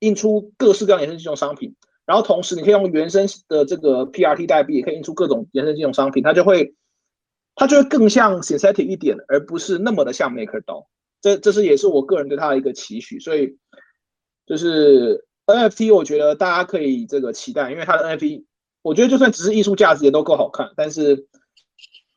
[0.00, 1.74] 印出各式各样衍生金融商品，
[2.04, 6.74] 然后同时你可以用原生的这个 PRT 代币也可以印出各种衍生金融商品，它就会。
[7.56, 10.88] 它就会更像 synthetic 一点，而不是那么的像 Maker 刀。
[11.20, 13.18] 这这是也是我个人对它的一个期许。
[13.20, 13.58] 所以
[14.46, 18.44] 就是 NFT，我觉得大家可以这个期待，因为它的 NFT，
[18.82, 21.26] 我觉得就算只是艺术价值也都够好看，但是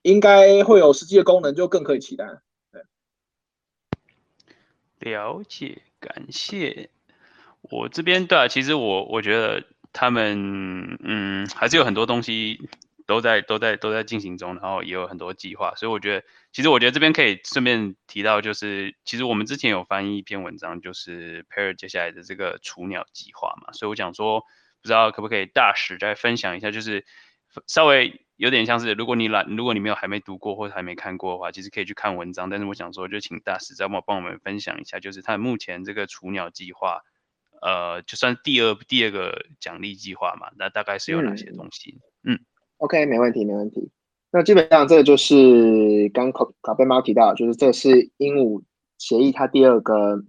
[0.01, 2.25] 应该会有实际的功能，就更可以期待。
[4.99, 6.89] 了解，感谢。
[7.61, 12.69] 我这边对啊，其实我我觉得他们嗯，还是有很多东西。
[13.05, 24.41] 都在都在都在进行中，然后也有很多计划，所以我觉得，其实我觉得这边可以顺便提到，就是其实我们之前有翻译一篇文章，就是 Pair 接下来的这个雏鸟计划嘛，所以我想说，
[24.81, 27.05] 不知道可不可以大使再分享一下，就是
[27.67, 37.01] 稍微有点像是，如果你懒，如果你没有还没读过或者还没看过的话，其实可以去看文章，但是我想说，就请大使再帮帮我们分享一下，就是他目前这个雏鸟计划，
[37.61, 41.99] 呃，就算第二第二个奖励计划嘛，那大概是有哪些东西？
[42.23, 42.39] 嗯。
[42.83, 43.89] OK，没问题，没问题。
[44.29, 48.61] 那基本上这个就是刚卡卡贝猫提到，就是这是鹦鹉
[48.97, 50.21] 协议它第二个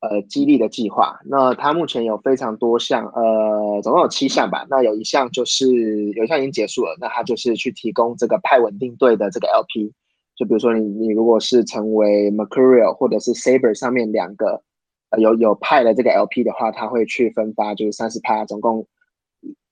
[0.00, 1.18] 呃激励的计划。
[1.24, 4.64] 那它目前有非常多项，呃，总共有七项吧。
[4.70, 5.66] 那有一项就是
[6.12, 9.92] 有一项已经结束了，那它就是去提供这个派稳定队的这个 LP。
[10.36, 14.62] 就比如说你你如果是成为 Mercurial 或者是 Saber 上面两个
[15.10, 18.86] 呃有有派的这个 LP 的话，它会去分发就是三十派，总共。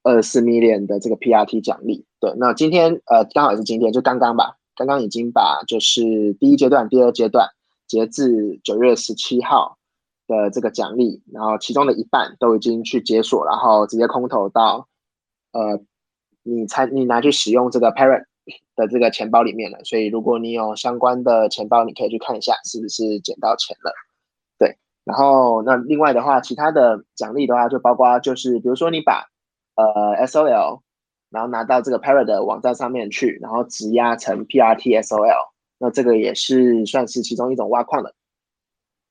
[0.03, 7.49] 二四 million 的这个 PRT 奖励，对，那今天呃刚好是今天，就刚刚吧，刚刚已经把就是第一阶段、第二阶段
[7.87, 9.77] 截至九月十七号
[10.27, 14.89] 的这个奖励，然后其中的一半都已经去解锁，然后直接空投到
[15.53, 15.81] 呃
[16.43, 18.25] 你参你拿去使用这个 Parent
[18.77, 23.93] 的这个钱包里面了，所以如果你有相关的钱包，你可以去看一下是不是捡到钱了，
[24.59, 29.27] 对，然后那另外的话，其他的奖励的话就包括就是比如说你把
[29.81, 30.81] 呃，SOL，
[31.31, 38.15] 然后拿到这个 Parad 的网站上面去，然后质押成 PRT SOL，那这个也是算是其中一种挖矿的。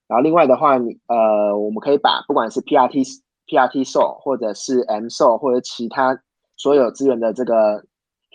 [0.07, 3.05] 然后另外的话，你呃，我们可以把不管是 PRT
[3.47, 6.19] PRT SOL 或者是 M SOL 或者其他
[6.57, 7.85] 所有资源的这个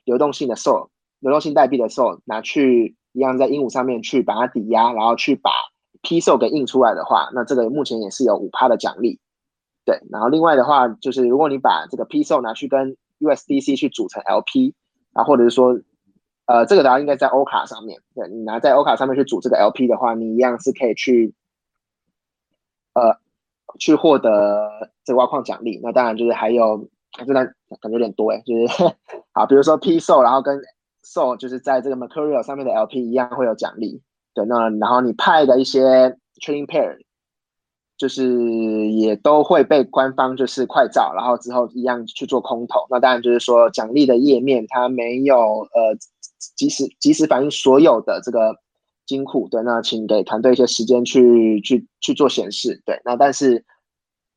[0.04, 0.88] 流动性的 SOL，
[1.20, 5.50] 流动性代币的 SOL 拿去一样在鹦鹉上面去把它抵押，然后去把
[6.02, 9.18] P SOL 给印出来的话，那这个目前也是有五趴的奖励。
[9.84, 14.72] 对，然后另外的话，就是如果你把这个 P SO 拿去跟 USDC 去组成 LP，
[15.12, 15.78] 啊，或者是说，
[16.46, 21.34] 呃，这个的话应该在 O 卡上面，对你拿在 O 卡上面去组这个 LP 的话，你一样是可以去，
[22.94, 23.16] 呃，
[23.78, 25.80] 去获得这个挖矿奖励。
[25.82, 27.44] 那当然就是还有，这段
[27.80, 28.94] 感觉有点多哎，就是
[29.32, 30.58] 好，比如说 P SO，然后跟
[31.02, 34.02] SO 就是在这个 Mercurial 上面的 LP 一样会有奖励。
[34.32, 36.98] 对，那然后你派的一些 Trading Pair，
[38.04, 42.80] 就是也都会被官方就是快照，然后之后一样去做空投。
[42.90, 45.36] 那当然就是说奖励的页面它没有
[45.72, 45.96] 呃
[46.54, 48.54] 及时及时反映所有的这个
[49.06, 49.48] 金库。
[49.48, 52.82] 对，那请给团队一些时间去去去做显示。
[52.84, 53.64] 对，那但是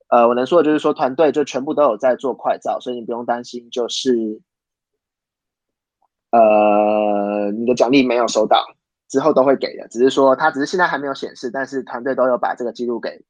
[0.08, 4.39] 呃我能说的就是说团队就全部都有在做快照，所以你不用担心就是
[6.32, 8.65] 呃你的奖励没有收到。
[9.10, 13.23] 之后都会给的，只是说它只是现在还没有显示，但是团队都有把这个记录给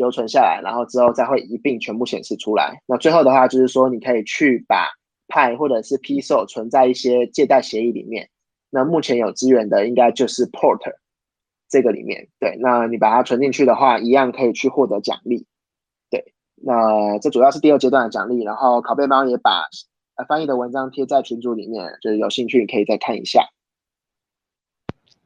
[0.00, 2.82] 留存下来，然后之后再会一并全部显示出来。
[2.86, 4.88] 那最后的话就是说，你可以去把
[5.28, 8.30] 派或者是 P SO 存在一些借贷协议里面。
[8.70, 10.80] 那目前有资源的应该就是 PORT
[11.68, 12.56] 这个里面，对。
[12.60, 15.46] 那你把它存进去的话，一样可以去获得奖励。
[16.08, 18.42] 对，那这主要是第二阶段的奖励。
[18.42, 19.64] 然后拷贝猫也把
[20.16, 23.44] 呃翻译的文章贴在群组里面，就是有兴趣你可以再看一下。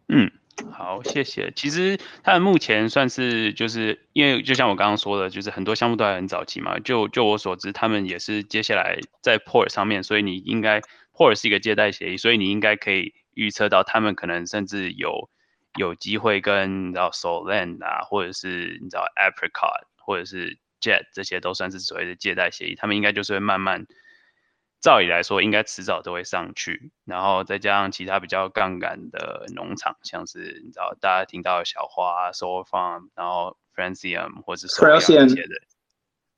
[0.08, 0.30] 嗯，
[0.72, 1.52] 好，谢谢。
[1.54, 6.78] 其实他们目前算是就是因为就像我刚刚说的，就是很多项目都还很早期嘛。
[6.78, 10.80] 就就我所知，他们也是接下来在 Port 上面，所以你应该
[11.12, 15.28] Port 是一个借贷协议，所以你应该可以预测到他们可能甚至有
[15.76, 23.86] 有机会跟你知道 Solend 啊，或者是你知道 Apricot 或者是 Jet 这些都算是所谓的借贷协议，他们应该就是会慢慢。
[24.84, 35.54] 照理来说，应该迟早都会上去，然后再加上其他比较杠杆的农场，像是你知道大家听到的小花、Soul Farm，然后 Francium 或者是 Soul 这些的，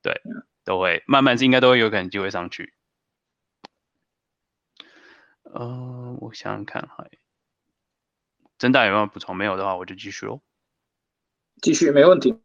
[0.01, 0.23] 对，
[0.65, 2.73] 都会慢慢是应该都会有可能机会上去。
[5.43, 7.11] 呃，我想想看，还
[8.59, 9.35] 真大有没有补充？
[9.35, 10.41] 没有的话，我就继续喽。
[11.61, 12.41] 继续，没问题。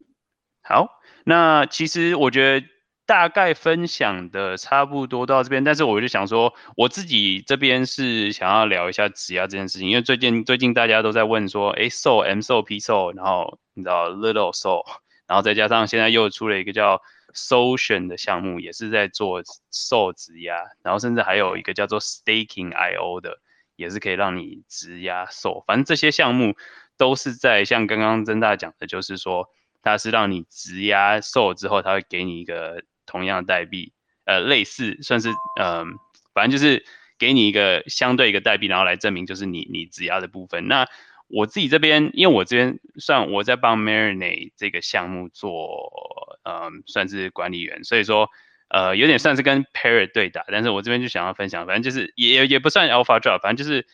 [0.64, 2.68] 好，那其实我觉得。
[3.12, 14.80] 大概分享的差不多到这边，但是我就想说，我自己这边是想要聊一下质押这件事情，因为最近最近大家都在问说，哎，so m so p so，然后你知道 little so，
[15.28, 17.02] 然后再加上现在又出了一个叫
[17.34, 23.40] social 的项目，也是在做 so 质押，然后甚至还有一个叫做 staking io 的，
[23.76, 26.56] 也是可以让你质押 so，反正这些项目
[26.98, 29.50] 都是在像刚刚曾大讲的，就是说
[29.82, 32.82] 它是让你质押 so 之后，它会给你一个。
[33.12, 33.92] 同样的代币，
[34.24, 36.00] 呃，类似算是，嗯，
[36.34, 36.86] 反正就是
[37.20, 40.70] 给你一个相对一个代币，然后来证明就是你你质押的部分。
[40.70, 40.88] 那
[41.28, 48.30] 我自己这边，因为我这边算我在帮 Marinate 这个项目做，嗯，算是管理员，所以说，
[48.70, 50.46] 呃，有点算是跟 Parrot 对打。
[50.48, 53.86] 但是我这边就想要分享，反正就是也也不算 Alpha Drop，反正就是，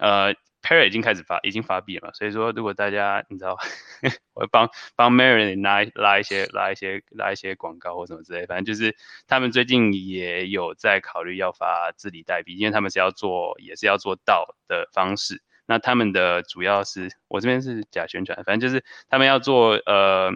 [0.00, 0.34] 呃。
[0.64, 3.56] Perry 已经开始发，已经发币了嘛，所以说如果大家你知道，
[4.32, 8.96] 我帮帮 Mary 拉拉一些拉一些拉一些广告或什么之类，反正就是
[9.26, 15.42] 他们最近也有在考虑要发治理代币，因为他们是要做也是要做到的方式。
[15.66, 20.32] 那他们的主要是我这边是假宣传，反正就是他们要做呃。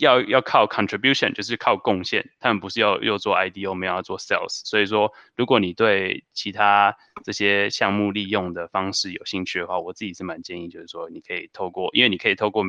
[0.00, 2.30] 要要靠 contribution，就是靠贡献。
[2.40, 4.62] 他们不是要又做 IDO，没有要做 sales。
[4.64, 12.64] 所以说，如果你对其他这些项目利用的方式有兴趣的话，我自己是蛮建议，就是说你可以透过，因为你可以透过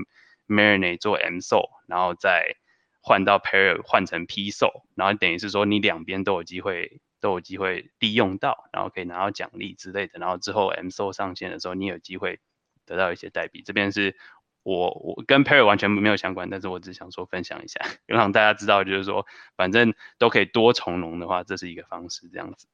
[0.48, 2.58] Marinate 做 MSO，然后再
[3.02, 10.20] 换到 Pair 换成 PSO，然后等于是说你两边都有机会都有机会利用到，然后可以拿到奖励之类的。
[10.20, 12.40] 然后之后 MSO 上线的时候，你有机会
[12.86, 13.64] 得到一些代币。
[13.66, 14.18] 这边是。
[14.64, 22.68] 我我跟 Perry 完全没有相关，但是我只想说分享一下， 让大家知道，就是说反正都可以多从容的话，这是一个方式这样子。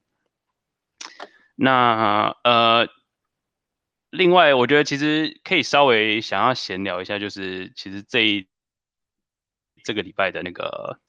[1.56, 2.90] 那呃，
[4.10, 8.50] 另外我觉得其实可以稍微想要闲聊一下，就是其实这一
[9.84, 11.00] 这个礼拜的那个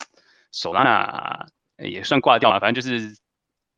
[0.52, 3.16] 手拉娜也算挂掉了，反正就是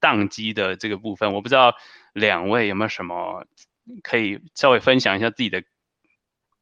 [0.01, 1.75] 宕机的这个部分，我不知道
[2.13, 3.47] 两位有没有什么
[4.03, 5.65] 可以稍微分享一下自己的。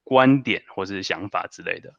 [0.09, 1.93] 观点或是想法之类的，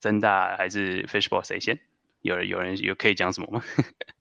[0.00, 1.78] 真大还是 Fishball 谁先？
[2.20, 3.62] 有人有人有可以讲什么吗？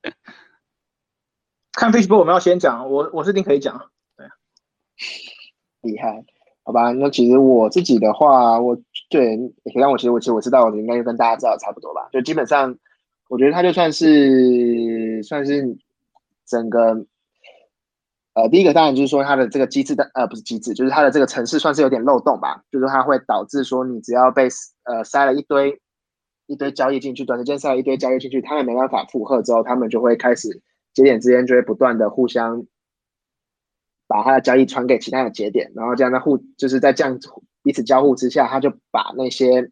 [1.73, 3.89] 看 Fishball 我们要先讲，我我是一定可以讲。
[4.15, 4.27] 对，
[5.81, 6.23] 厉害，
[6.61, 6.91] 好吧？
[6.91, 8.79] 那其实我自己的话，我
[9.09, 9.35] 对，
[9.73, 12.07] 让我其实我其实我知道我应该就跟大家知道差不多吧。
[12.11, 12.77] 就基本上，
[13.29, 15.75] 我觉得他就算是算是
[16.45, 17.07] 整个。
[18.33, 24.47] 呃，第一个当然就是说它的这个机制的，呃，不是机制，就是它的这个城市算是有点漏洞吧，就是它会导致说你只要被
[24.83, 25.81] 呃塞了一堆
[26.45, 30.61] 一堆交易进去，短时间塞了一堆交易进去，他们没办法负荷之后，他们就会开始
[30.93, 32.65] 节点之间就会不断的互相
[34.07, 37.19] 把它的交易传给其他的节点，然后这样在互就是在这样
[37.63, 39.69] 彼此交互之下，他就把那些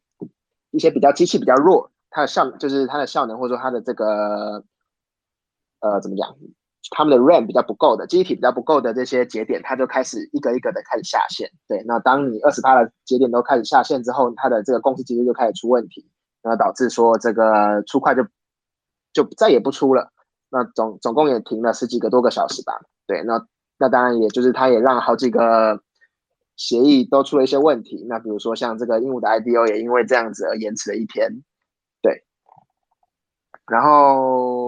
[0.71, 4.63] 一些比较机器比较弱，它的效就是它的效能或者说它的这个
[5.79, 6.35] 呃怎么讲？
[6.91, 11.51] 他们的 RAM 比较不够的，记忆体比较不够的这些节点，它就开始一个一个的开始下线。
[11.67, 16.09] 对，那当你二十八的节点都开始下线之后，它的这个共识机制就开始出问题，
[16.43, 18.23] 那导致说这个出块就
[19.13, 20.11] 就再也不出了。
[20.49, 22.79] 那总总共也停了十几个多个小时吧。
[23.05, 23.45] 对，那
[23.77, 25.81] 那当然也就是它也让好几个
[26.55, 28.05] 协议都出了一些问题。
[28.07, 31.43] 那比如说像这个鹦鹉的 IDO 也因为这样子而延迟了一天。
[32.01, 32.23] 对，
[33.67, 34.66] 然后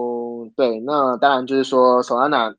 [0.56, 2.56] 对，那当然就是说 Solana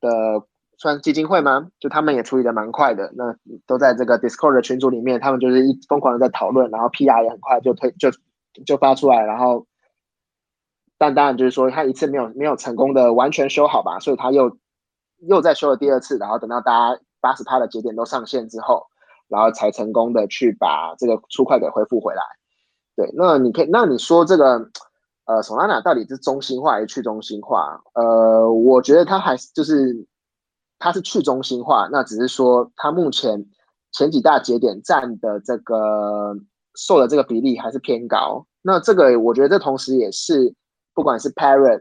[0.00, 0.44] 的
[0.78, 1.68] 算基金会吗？
[1.78, 3.12] 就他们也处理的蛮快的。
[3.14, 8.10] 那都在这个 Discord 的群组里面，他们就是一疯狂的在讨论，然后 PR 也很快就推就
[8.66, 9.66] 就发出来，然后。
[10.98, 14.56] 但当然就是说，他一次没有没有成功的完全修好吧，所以他又
[15.26, 18.86] 又在修了第二次，然后等到大家八十趴的节点都上线之后，
[19.26, 22.22] 然后才成功的去把这个出块给恢复回来。
[22.94, 24.70] 对，那你可以，那你说这个
[25.24, 27.82] 呃，Solana 到底是中心化还是去中心化？
[27.94, 30.06] 呃，我觉得它还是就是
[30.78, 33.46] 它是去中心化，那只是说它目前
[33.92, 36.36] 前几大节点占的这个
[36.74, 38.46] 受的这个比例还是偏高。
[38.62, 40.54] 那这个我觉得这同时也是。
[40.94, 41.80] 不管是 Parrot、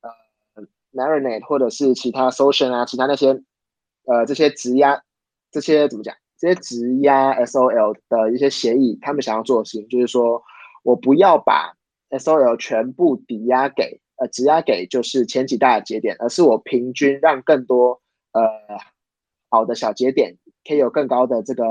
[0.00, 0.62] 呃
[0.94, 3.38] Marinate 或者是其他 Social 啊，其他那些
[4.06, 4.98] 呃这些质押
[5.50, 6.14] 这些怎么讲？
[6.38, 10.42] 这些质押 SOL 的一些协议，他们想要做的事情就是说，
[10.84, 11.74] 我不要把
[12.18, 18.00] SOL 全部抵押给呃质押给就是前几大的节点，而是我平均让更多
[18.32, 18.42] 呃
[19.50, 20.36] 好的小节点
[20.66, 21.64] 可以有更高的这个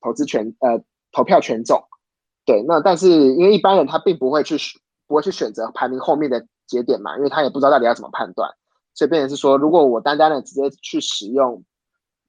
[0.00, 0.82] 投资权呃
[1.12, 1.82] 投票权重。
[2.44, 4.56] 对，那但是因为一般人他并不会去。
[5.06, 7.14] 不会去选择排名后面的节点嘛？
[7.18, 8.50] 因为他也不知道到底要怎么判断，
[8.94, 11.62] 所以变成是说，如果我单单的直接去使用，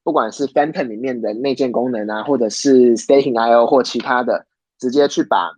[0.04, 4.46] 不管是 Phantom 里面的内建功能啊，或者是 Staking IO 或其他的，
[4.78, 5.54] 直接去把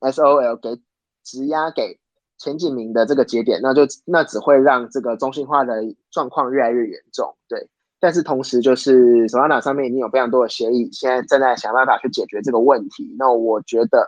[0.00, 0.82] SOL 给
[1.26, 1.98] 质押给
[2.38, 7.36] 前几名的这个节点，那就那只会让这个中心化的状况越来越严重。
[7.48, 7.68] 对，
[8.00, 13.14] 但是同时就是 Solana 上面已经有非常多的协议，现在正在想办法去解决这个问题。
[13.18, 14.06] 那我觉得。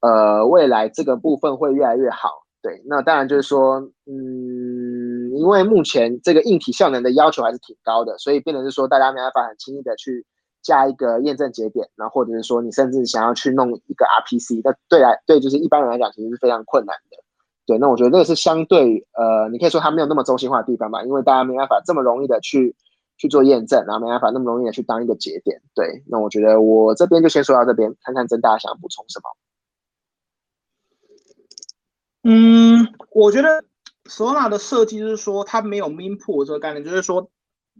[0.00, 2.30] 呃，未来这个部分会越来越好，
[2.62, 2.80] 对。
[2.86, 10.24] 那当然就是说，嗯，因为目前这个硬体效能的要求还是挺高的，所以变成是说，大家没办法很轻易的去
[10.62, 17.16] 加一个验证节点，然后或者是说，你甚至想要去弄一个 RPC，那对来对，就是一般人来讲，其实是非常困难的。
[17.66, 22.74] 对，那我觉得这个是相对，呃，你可以说它没有那么中心化的地方吧，因为大家没办法这么容易的去
[23.18, 25.60] 去做验证，然后没办法那么容易的去当一个节点。
[25.74, 29.36] 对，那我觉得我这边就先说到这边，看看真大家想补充什么。
[32.24, 33.64] 嗯，我觉得
[34.04, 37.30] Solana 的设计就是说，它没有 min p o o 这个概念，就是说，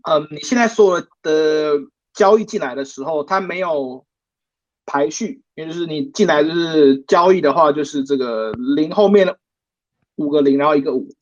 [0.08, 1.72] 嗯，你现在所有的
[2.18, 4.04] 交易进来的时候，它没有
[4.84, 9.38] 排序，也就是你进来就是交易的话，就是这个零后面的
[10.16, 11.14] 五个零，然后一个五。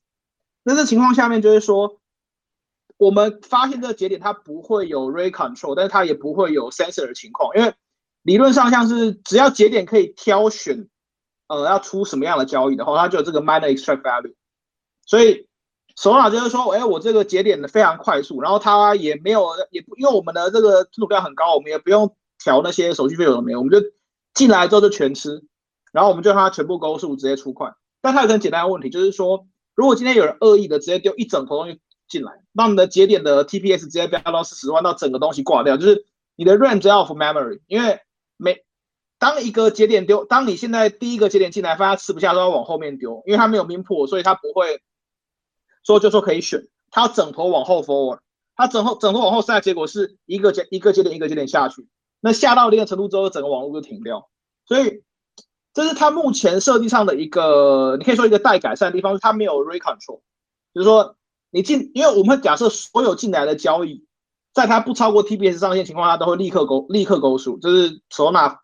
[0.63, 2.01] 那这情况下面就是说，
[2.97, 7.75] 我们发现这个节点它不会有 rate control，但是它也不会有 sensor 的情况，因为
[8.23, 10.89] 理论上像是只要节点可以挑选。
[11.49, 14.35] 呃，要出什么样的交易的话，它就有这个 minor extract value。
[15.07, 15.47] 所以
[15.97, 23.87] 首脑就是说，哎，我这个节点的非常快速，然后它也没有，也不因为我们的这个吞吐量很高，我们也不用调那些手续费有没有，我们就
[24.35, 25.43] 进来之后就全吃，
[25.93, 27.73] 然后我们就让它全部勾数直接出块。
[28.03, 36.05] 但它有个很简单的问题，就是说，如果今天有人恶意的直接丢一整坨东西进来，那你的节点的 TPS 直接飙到四十万，到整个东西挂掉，就是
[36.37, 38.01] 你的 range off memory，因为
[38.37, 38.65] 每
[39.19, 44.83] 当一个节点丢，当你现在第一个节点进来，发现吃不下，都要往后面丢，因为它没有明破，所以它不会
[45.87, 48.19] 说就说可以选，它要整头往后 forward，
[48.57, 51.87] 它整后整头往后塞，结果是一个节一个节点一个节点下去，
[52.21, 54.29] 那下到一定程度之后，整个网络就停掉，
[54.67, 55.05] 所以
[55.73, 60.21] 这是它目前设计上的一个，你可以说一个待改善的地方，是它没有 re control，
[60.75, 61.17] 就是说
[61.51, 64.05] 你进，因为我们假设所有进来的交易，
[64.53, 68.61] 在它不超过 TBS 上限情况下，都会立刻勾立刻勾数，就是手拿。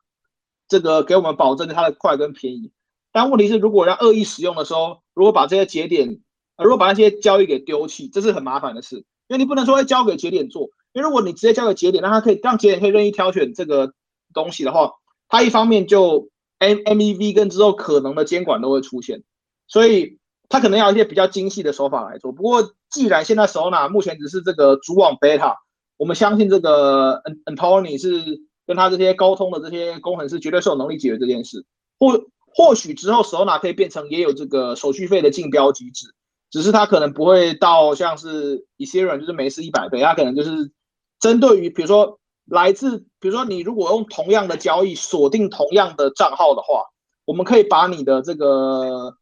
[0.69, 2.73] 这个给我们保证它的快跟便宜，
[3.13, 6.23] 但问题是，如果要恶意使用的时候，如果把这些节点，
[6.59, 8.97] 如果把那些交易给丢弃，这是很麻烦的事，
[9.29, 13.93] 因为你不能说会交给节点做，因为如果你直接交给节点，让它可以让节点可以任意挑选这个
[14.35, 14.93] 东西的话，
[15.29, 16.29] 它一方面就
[16.59, 19.23] M M E V 跟之后可能的监管都会出现，
[19.67, 22.33] 所以它可能要一些比较精细的手法来做。
[22.33, 25.57] 不过既然现在 s o n a 目前只是这个主网 Beta，
[25.97, 28.43] 我们相信这个 Ant o n y 是。
[28.65, 31.67] 跟他这些沟通的这些工程师绝对是有能力解决这件事，
[31.99, 36.15] 或或许之后 s o n a 可以变成也有这个手续费的竞标机制，
[36.53, 40.71] 只是它可能不会到像是 Ethereum 就是每次一百倍，它可能就是
[41.19, 46.85] 针对于比如说来自比如说你如果用同样的交易锁定同样的账号的话，
[47.25, 49.17] 我们可以把你的这个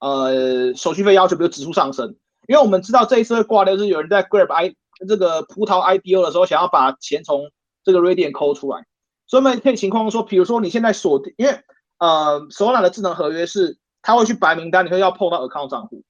[0.00, 2.16] 呃手续费要求比如指数上升，
[2.48, 4.74] 因为我们知道这一次会挂掉，就是有人在 Grab I
[5.08, 7.50] 这个葡萄 IDO 的时候，想要把钱从
[7.84, 8.84] 这个 Radiant 抠出来。
[9.26, 11.58] 所以我们可以情况说，比如说你现在锁定，因为
[11.98, 16.02] 呃，Solana 的智能合约是它会去白名单，你会要碰到 account 账户。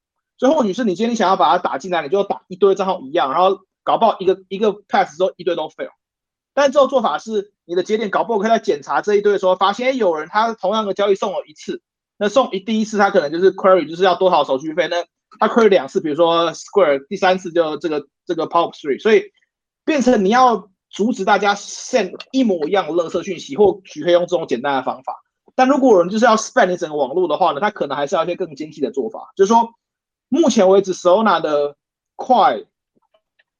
[0.42, 5.90] 所以或许是你今天想要把它打进来，你就打一堆账号一样，然后搞不好一个一个 pass 之后一堆都 fail。
[6.52, 11.80] 但这种做法是你的节点搞不好可以在检查这一堆的时候，发现有人他同样的交易送了一次，
[12.16, 15.04] 那送一第一次他可能就是 query 就是要多少手续费，那
[15.38, 19.22] 他 query 两次，比如说 Square，第三次就这个这个 Pop Three，所以
[19.84, 25.22] 变成你要阻止大家 send 一模一样的垃圾讯息，或许可以用这种简单的方法。
[25.54, 29.70] 但如果有人就是要 span 你整个网络的话呢，他可能还是要一些更精细的做法，就是说
[30.32, 31.76] 目前为止 s o n a 的
[32.16, 32.64] 快。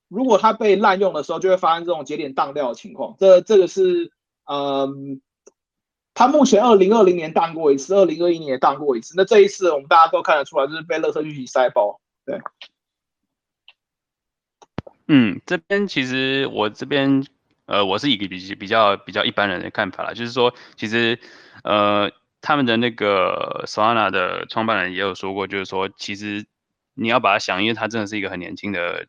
[0.09, 3.14] 如果它被滥用的时候，就会发生这种节点当掉的情况。
[3.18, 4.11] 这这个是，
[4.45, 5.20] 嗯，
[6.14, 9.14] 它目前二零二零年当过一次，二零二一年也当过一次。
[9.16, 12.01] 那这一次我们大家都看得出来，就是被乐色讯息塞爆。
[12.25, 12.41] 对，
[15.09, 17.27] 嗯，这边其实我这边，
[17.66, 21.18] 呃，我是一个比比较比较一般人的看法啦，就是说，其实，
[21.64, 22.11] 呃，
[22.43, 26.45] 他们的那个 Solana 的创办人也有说过，就是说，其实
[26.95, 29.07] 你要把它想，因为它真的是一个很年轻的。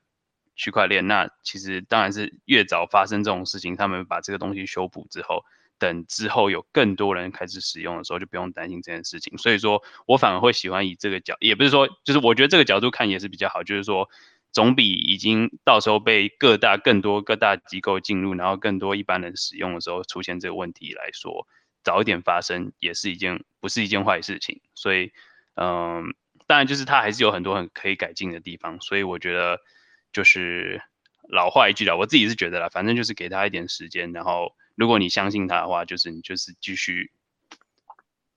[0.56, 5.44] 区块链那其实当然是越早发生这种事情，他们把这个东西修补之后，
[5.80, 9.36] 等之后有更多人开始使用的时候，就不用担心这件事情。
[9.40, 14.08] 所以说我反而会喜欢以这个角，也不是说就是我觉得这个角度看也是比较好，就是说
[14.52, 21.48] 总比已经到时候被各大更多各大机构进入，然后更多一般人使用的时候出现这个问题来说，
[21.84, 24.62] 早一点发生也是一件不是一件坏事情。
[24.76, 25.12] 所以
[25.56, 26.14] 嗯，
[26.54, 29.60] 当然就是他还是有很多很可以改进的地方，所以我觉得。
[30.14, 30.80] 就是
[31.28, 37.12] 老话一句了，我自己是觉得啦，反正就是给他一点时间，然后如果你相信他的话，就是你就是继续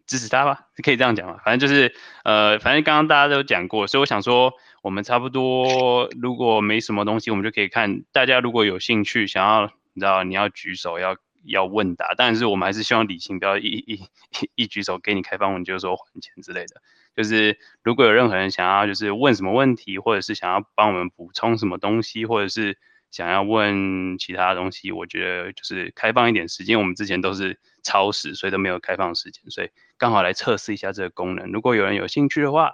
[0.07, 1.39] 支持他吧，可以这样讲嘛。
[1.45, 1.95] 反正就是
[2.25, 14.09] 呃，反正刚刚大家都讲过，所以我想说，我们差不多如果没什么东西，我们就可以看大家如果有兴趣，想要你知道你要举手要要问答，但是我们还是希望理性，不要一一
[14.55, 16.81] 一举手给你开放问就说还钱之类的。
[17.17, 22.77] 就是如果有任何人想要就是问什么问题，或者是想要帮我们补充什么东西，或者是
[23.11, 26.79] 想要问其他东西，我觉得就是开放一点时间。
[26.79, 31.51] 我们之前都是超时，所以都没有开放时间，所以刚好来测试一下这个功能。
[31.53, 32.73] 如果有人有兴趣的话，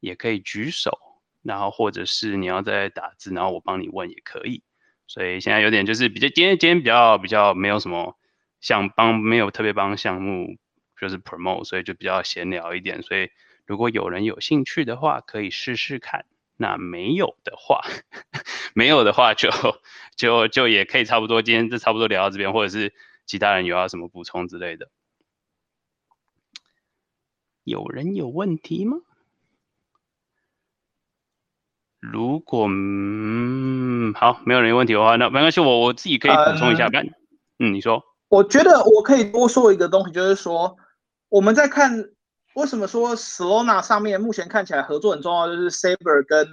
[0.00, 0.98] 也可以举手，
[1.44, 4.64] 然后或者是你要再打字，然后我帮你问也可以。
[5.06, 8.18] 所以现在有点就是比较今天今天比较比较没有什么
[8.60, 10.56] 想帮，没有特别帮项目
[11.00, 13.30] 就是 promote，所以就比较闲聊一点，所以。
[13.68, 16.24] 如果有人有兴趣的话，可以试试看。
[16.56, 17.82] 那没有的话，
[18.74, 19.50] 没有的话就
[20.16, 21.42] 就就也可以差不多。
[21.42, 22.94] 今天就差不多聊到这边，或者是
[23.26, 24.88] 其他人有要什么补充之类的。
[27.62, 28.96] 有人有问题吗？
[32.00, 36.88] 如果嗯好，没有人有问题的话，那没关系，我我自己可以补充一下。
[37.58, 38.02] 嗯，你说。
[38.30, 40.78] 我觉得我可以多说一个东西，就是说
[41.28, 42.12] 我们在看。
[42.58, 45.46] 为什么说 Solana 上面目前看起来合作很重要？
[45.46, 46.44] 就是 Saber 跟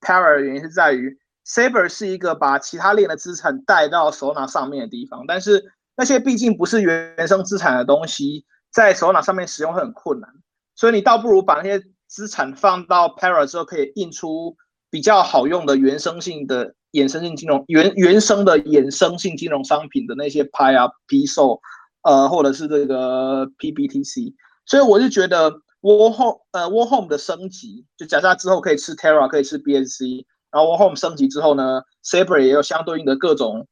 [0.00, 5.62] Para 的原因是在于 Saber 是一个把其他链的资产带到 Solana 上面的地方，但是
[5.98, 10.30] 那些毕竟不是原生资产的东西，在 Solana 上面使用会很困难，
[10.74, 14.56] 所以你倒不如把那些资产放到 Para 之后，可以印出
[14.88, 21.60] 比较好用的原生性的衍生性金融原原生的衍生性金融商品的那些 Pi 啊 p s o
[22.02, 24.32] 呃或者是这个 PBTC。
[24.70, 25.50] 所以我是觉得
[25.80, 33.66] War Home 呃 War Home 的升级，就假设之后可以吃 Terra，可以吃 bnc，然后 War Home 升级之后呢，Saber 也有相对应的各种。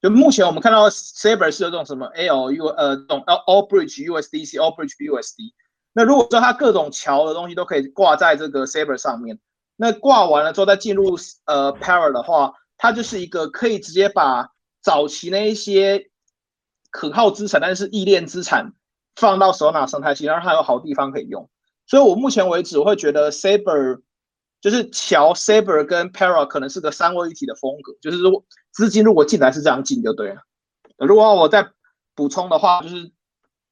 [0.00, 5.52] 就目前我们看到 Saber 是有这种什么 l u 呃，这种 All Bridge USDC、All Bridge BUSD。
[5.92, 9.38] 那如果说它各种桥的东西都可以挂在这个 Saber 上面，
[9.76, 14.48] 那挂完了之后再进入呃 Para 的话，它就是一个可以直接把
[14.80, 16.08] 早期那一些
[16.90, 18.72] 可靠资产，但是异链资产。
[19.18, 21.50] 放到首纳生态系，然后它有好地方可以用，
[21.86, 24.00] 所以我目前为止我会觉得 Saber
[24.60, 30.42] 就是桥 Saber 跟 Para 可能是个三位一体的风格，就是如果资金如果进来是这样进就对了。
[30.96, 31.68] 如果我再
[32.14, 33.10] 补充的话，就是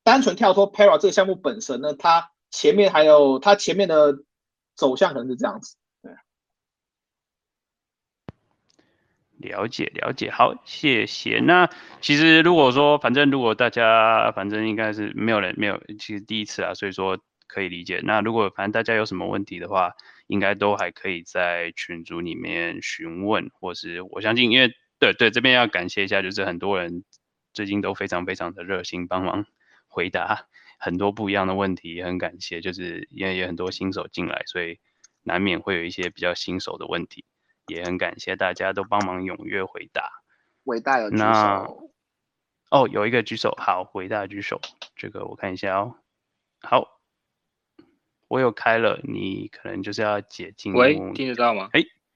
[0.03, 4.17] 单纯跳脱 Para 这个项目本身呢，它前面还有它前面的
[4.75, 5.77] 走向可能是这样子。
[9.39, 11.41] 了解了解，好，谢谢。
[11.41, 11.69] 那
[12.01, 18.01] 其实如果说，反正如果大家反正应该是没有人没有，其实第一次啊，所以说可以理解。
[18.03, 19.93] 那如果反正大家有什么问题的话，
[20.27, 27.05] 应该都还可以在群组里面询问，或是我相信，因为对对这边要感谢一下，就是很多人
[27.53, 29.47] 最近都非常非常的热心帮忙
[29.87, 30.47] 回答
[30.79, 32.61] 很多不一样的问题，也很感谢。
[32.61, 34.79] 就是因为有很多新手进来，所以
[35.23, 37.25] 难免会有一些比较新手的问题，
[37.67, 40.23] 也很感谢大家都帮忙踊跃回答。
[40.65, 41.91] 伟大有举那手，
[42.71, 44.61] 哦，有一个举手，好，伟大举手，
[44.97, 45.97] 这个我看一下哦。
[46.61, 47.01] 好，
[48.29, 50.75] 我有开了，你可能就是要解禁。
[50.75, 51.71] 喂，听得到吗？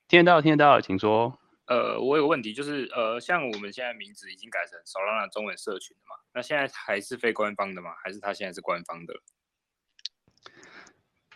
[0.08, 1.38] 听得到，听得到，请说。
[1.66, 7.92] 呃，我有个问题，就是呃，像我们现在名字已经改成 Solana 中文社群了嘛，那现在还是非官方的吗？
[8.02, 9.22] 还是它现在是官方的了？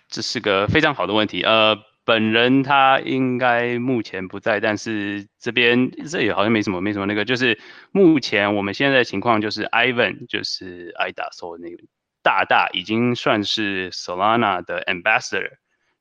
[0.09, 1.43] 这是个非常好的问题。
[1.43, 7.59] 呃，本人他应该目前不在，但是这边这也好像没什么没什么那个，就是
[7.93, 11.77] 目前我们现在的情况就是 Ivan 就是艾达说那个
[12.23, 15.53] 大大已经算是 Solana 的 Ambassador，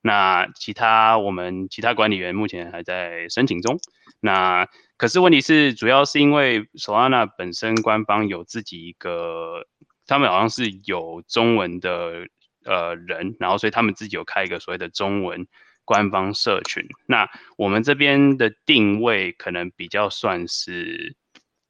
[0.02, 3.80] 那其他我们其他管理员目前还在申请中。
[4.20, 9.66] 那可是问题是，主要是因为 Solana 本身官方有自己一个，
[10.08, 12.28] 他们好像是有中文的
[12.66, 15.46] 呃人，然后所以他们自己有开一个所谓的中文
[15.86, 16.88] 官方社群。
[17.06, 21.16] 那我们这边的定位可能比较算是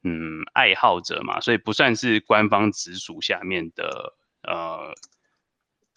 [0.02, 4.94] 嗯爱好者嘛，所以不算是官方直属下面的呃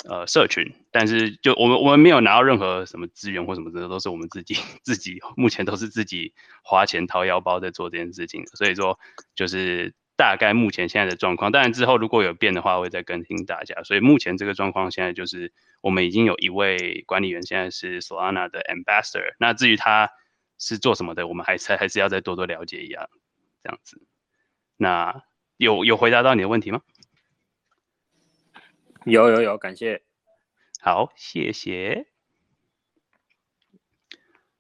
[0.08, 9.00] 呃社群，但是就我们我们没有拿到任何什么资源或什么的，都是我们自己自己目前都是自己花钱掏腰包在做这件事情，所以说
[9.36, 13.84] 就是大概目前现在的状况，当然之后如果有变的话，我会再更新大家。
[13.84, 20.12] 所以目前这个状况现在就是我们已经有一位管理员现在是 Solana 的 Ambassador，那至于他
[20.58, 23.08] 是做什么的，我们还是还是要再多多了解一下
[23.64, 24.02] 这样子。
[24.76, 25.24] 那
[25.58, 26.82] 有有回答到你的问题吗？
[29.06, 30.02] 有有有，感谢。
[30.82, 32.08] 好，谢谢。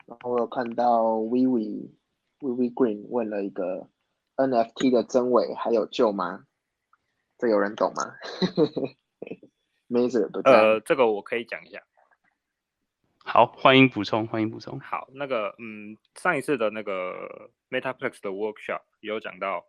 [0.05, 1.89] 然后我有看到 Vivi
[2.39, 3.89] Vivi Green 问了一个
[4.38, 6.45] NFT 的真伪还有救吗？
[7.38, 8.15] 这有人懂吗
[9.88, 10.51] m a z e 不在。
[10.51, 11.81] 呃，这个我可以讲一下。
[13.23, 14.79] 好，欢迎补充，欢迎补充。
[14.79, 19.65] 好，那个嗯，上一次的那个 MetaPlex 的 workshop 有讲到，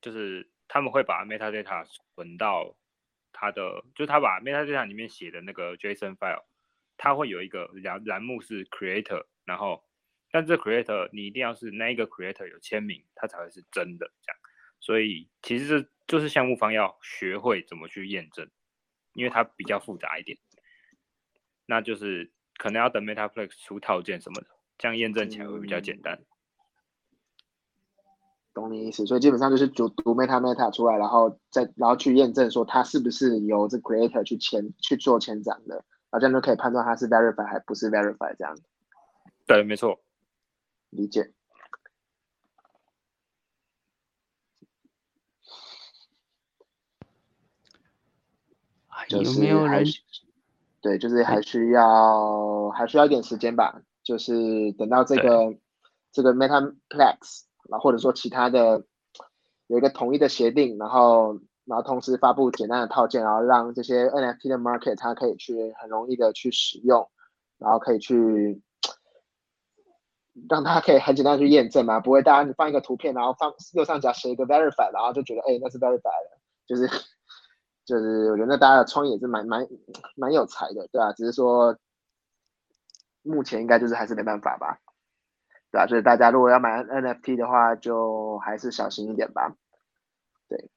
[0.00, 2.76] 就是他们会把 metadata 存到
[3.32, 6.44] 他的，就是他把 metadata 里面写的那个 JSON file，
[6.96, 9.82] 它会有一个栏栏目是 creator，然后
[10.30, 14.38] 但这 creator 你一定要是那一个 creator 有签名，它才会是真的这样。
[14.78, 18.48] 所以其实这就是项目方要学会怎么去验证，
[19.12, 20.38] 因为它比较复杂一点，
[21.66, 24.46] 那就是可能要等 MetaPlex 出套件什么的，
[24.78, 26.18] 这样验证起来会比较简单。
[28.52, 38.56] 懂你意思，所以基本上就是读读 Meta Meta 出来，然后再然后去验证说它是不是由这 Creator 去签去做签章的，然后这样就可以判断它是 Verify 还不是 Verify 这样。
[39.46, 40.00] 对，没错。
[40.90, 41.32] 理解。
[49.08, 49.84] 就是有没有人？
[50.82, 55.56] 对，就是还需要还需要一点时间吧，就是等到这个
[56.12, 58.84] 这个 MetaPlex，然后或者说其他的
[59.66, 67.10] 有一个统一的协定，然后然后同时发布简单的套件，然后让这些 NFT 的 market 它可以去很容易的去使用，
[67.58, 68.60] 然后可以去
[70.48, 76.88] 让他可以很简单去验证嘛，不会大家你放一个图片，然后放右上角写一个 verify，然后就觉得哎那是 verify 的，就是。
[77.86, 79.66] 就是我觉得大家的创意也是蛮蛮
[80.14, 81.76] 蛮有才的，对吧、只是说
[83.22, 84.78] 目前应该就是还是没办法吧，
[85.72, 89.56] 对吧、所以大家如果要买 NFT 的话，就还是小心一点吧。
[90.48, 90.70] 对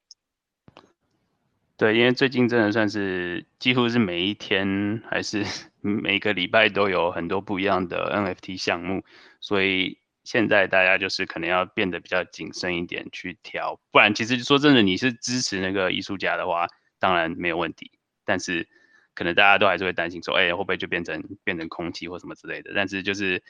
[1.77, 5.45] 对，因为最近真的算是几乎是每一天还是
[5.81, 9.03] 每个礼拜都有很多不一样的 NFT 项目，
[9.43, 16.65] 所以现在大家就是可能要变得比较谨慎一点去挑，不然其实说真的，你是支持那个艺术家的话，
[16.97, 17.91] 当然没有问题，
[18.23, 18.69] 但是
[19.13, 22.71] 可能大家都还是会担心说，哎，会不会就变成变成空气或什么之类的？
[22.73, 23.43] 但是就是，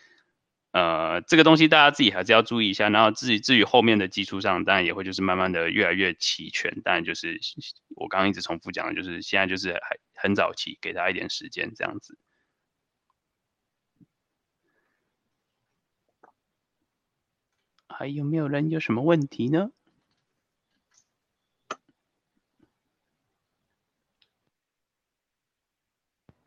[0.71, 2.89] 呃，这个东西大家自己还是要注意一下。
[2.89, 6.81] 然后至于至于后面的基础上，当然也会就是慢慢的越来越齐全。
[6.83, 7.39] 当然就是
[7.95, 12.17] 我刚刚一直重复讲的，就是现在就是还很早期，给他一点时间这样子。
[17.97, 19.71] 还有没有人有什么问题呢？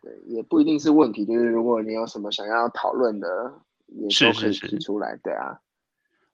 [0.03, 5.17] 对，也不一定是问题，就是如果你有什么想要讨论的，也是都可以提出来。
[5.23, 5.61] 对啊，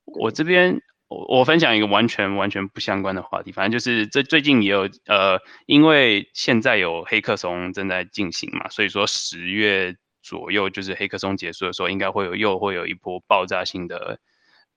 [0.04, 14.20] 我这边我我分享一个完全完全不相关的话题，反正就是这最近也有呃，因为现在有黑客松正在进行嘛，所以说十月左右就是黑客松结束的时候，应该会有又会有一波爆炸性的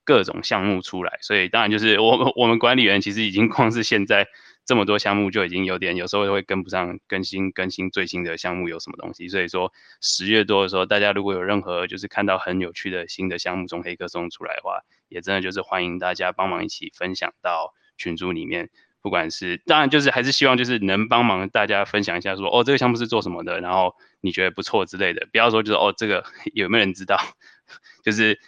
[0.06, 4.28] 各种项目出来，所以当然就是我们 我们管理员其实已经光是现在
[4.64, 14.80] 这么多项目就已经有点有时候会跟不上更新更新最新的项目有什么东西，所以说十月多的时候，大家如果有任何就是看到很有趣的新的项目从黑客松出来的话，
[15.10, 18.70] 也真的就是欢迎大家帮忙一起分享到群组里面。
[19.02, 26.26] 不管是当然就是还是希望就是能帮忙大家分享一下说哦这个项目是做什么的，然后你觉得不错之类的，不要说就是哦这个
[26.56, 27.20] 有没有人知道，
[28.04, 28.40] 就是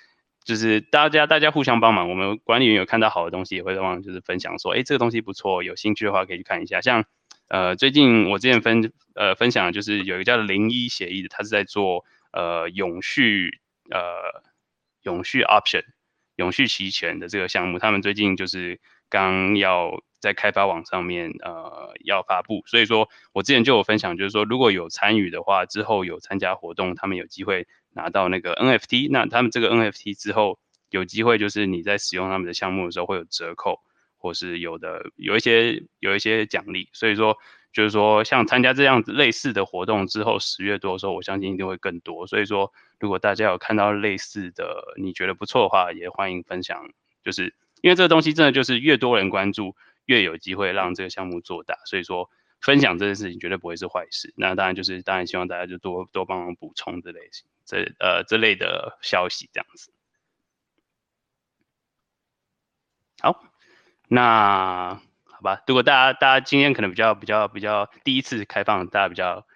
[0.48, 6.80] 就是大家大家互相帮忙，我们管理员有看到好的东西也会帮忙就是分享说哎这个东西不错，有兴趣的话可以去看一下。
[6.80, 7.04] 像
[7.50, 13.60] 呃最近我之前分呃分享就是有一个叫零一协议的，他是在做呃永续
[13.92, 14.42] 呃
[15.04, 15.84] 永续 option
[16.38, 18.80] 永续期权的这个项目，他们最近就是
[19.10, 20.02] 刚要。
[20.20, 27.68] 在开发网上面，呃，要发布，所以说我之前就有分享，就是说如果有参与的话，之后有参加活动，他们有机会
[27.98, 30.58] 拿到那个 NFT，那他们这个 NFT 之后
[30.90, 33.82] 有机会，就是你在使用他们的项目的时候会有折扣，
[34.18, 37.36] 或是有的有一些有一些奖励，所以说
[37.74, 46.90] 就是说像参加这样子类似的活动之后，十月多的时候，我相信一定会更多，所以说如果大家有看到类似的，你觉得不错的话，也欢迎分享，
[47.24, 49.76] 就是因为这个东西真的就是越多人关注。
[50.08, 52.30] 越有机会让这个项目做大，所以说
[52.62, 54.34] 分享这件事情绝对不会是坏事。
[54.36, 59.92] 那当然就是当然希望大家就多多帮忙补充这类型这呃这类的消息这样子。
[63.20, 63.44] 好，
[64.08, 69.48] 那好吧，如果大家大家今天可能比较比较比较第一次开放，大家比较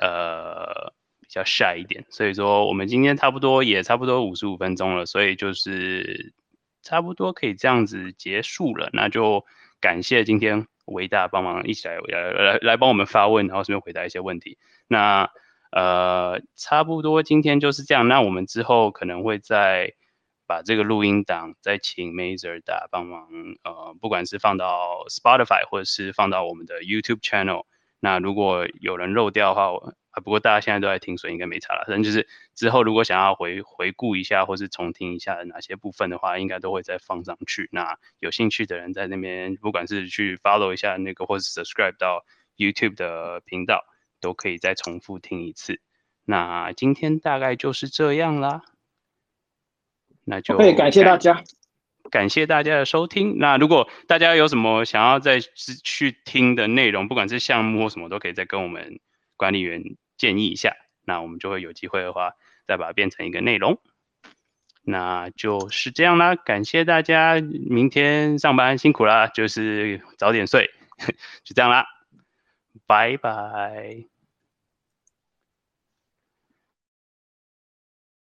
[0.00, 6.34] 呃比较 shy 一点，所以说我们今天差不多也差不多五十五分钟了，所以就是。
[6.80, 9.44] 差不多可以这样子结束了，那就
[9.78, 14.58] 感谢今天维大帮忙一起来来来来帮我们发问，然后顺便回答一些问题。
[14.86, 15.30] 那
[15.70, 18.08] 呃，差不多今天就是这样。
[18.08, 19.92] 那我们之后可能会再
[20.46, 23.28] 把这个录音档再请 Mazer 大帮忙，
[23.64, 27.64] 呃，不管是放到 Spotify 或者是放到我们的 YouTube channel。
[28.00, 31.84] 那如果有人漏掉的话，不过大家现在都在听，所以应该没差了。
[31.86, 37.68] 反正就是之后如果想要回回顾一下，或是重听一下哪些部分的话，应该都会再放上去。
[37.72, 42.24] 那有兴趣的人在那边，不管是去 follow 一下那个，或是 subscribe 到
[42.56, 43.84] YouTube 的频道，
[44.20, 45.80] 都可以再重复听一次。
[46.24, 48.62] 那今天大概就是这样啦。
[50.24, 51.42] 那就可以感谢大家，
[52.10, 53.38] 感谢大家的收听。
[53.38, 59.00] 那如果大家有什么想要再去听的内容，不管是项目或什么，都可以再跟我们
[59.36, 59.82] 管理员。
[60.18, 62.32] 建议一下，那我们就会有机会的话，
[62.66, 63.80] 再把它变成一个内容。
[64.82, 70.70] 那就是这样啦，感谢大家，明天上班辛苦啦，就是早点睡，
[71.44, 71.86] 就这样啦，
[72.86, 74.17] 拜拜。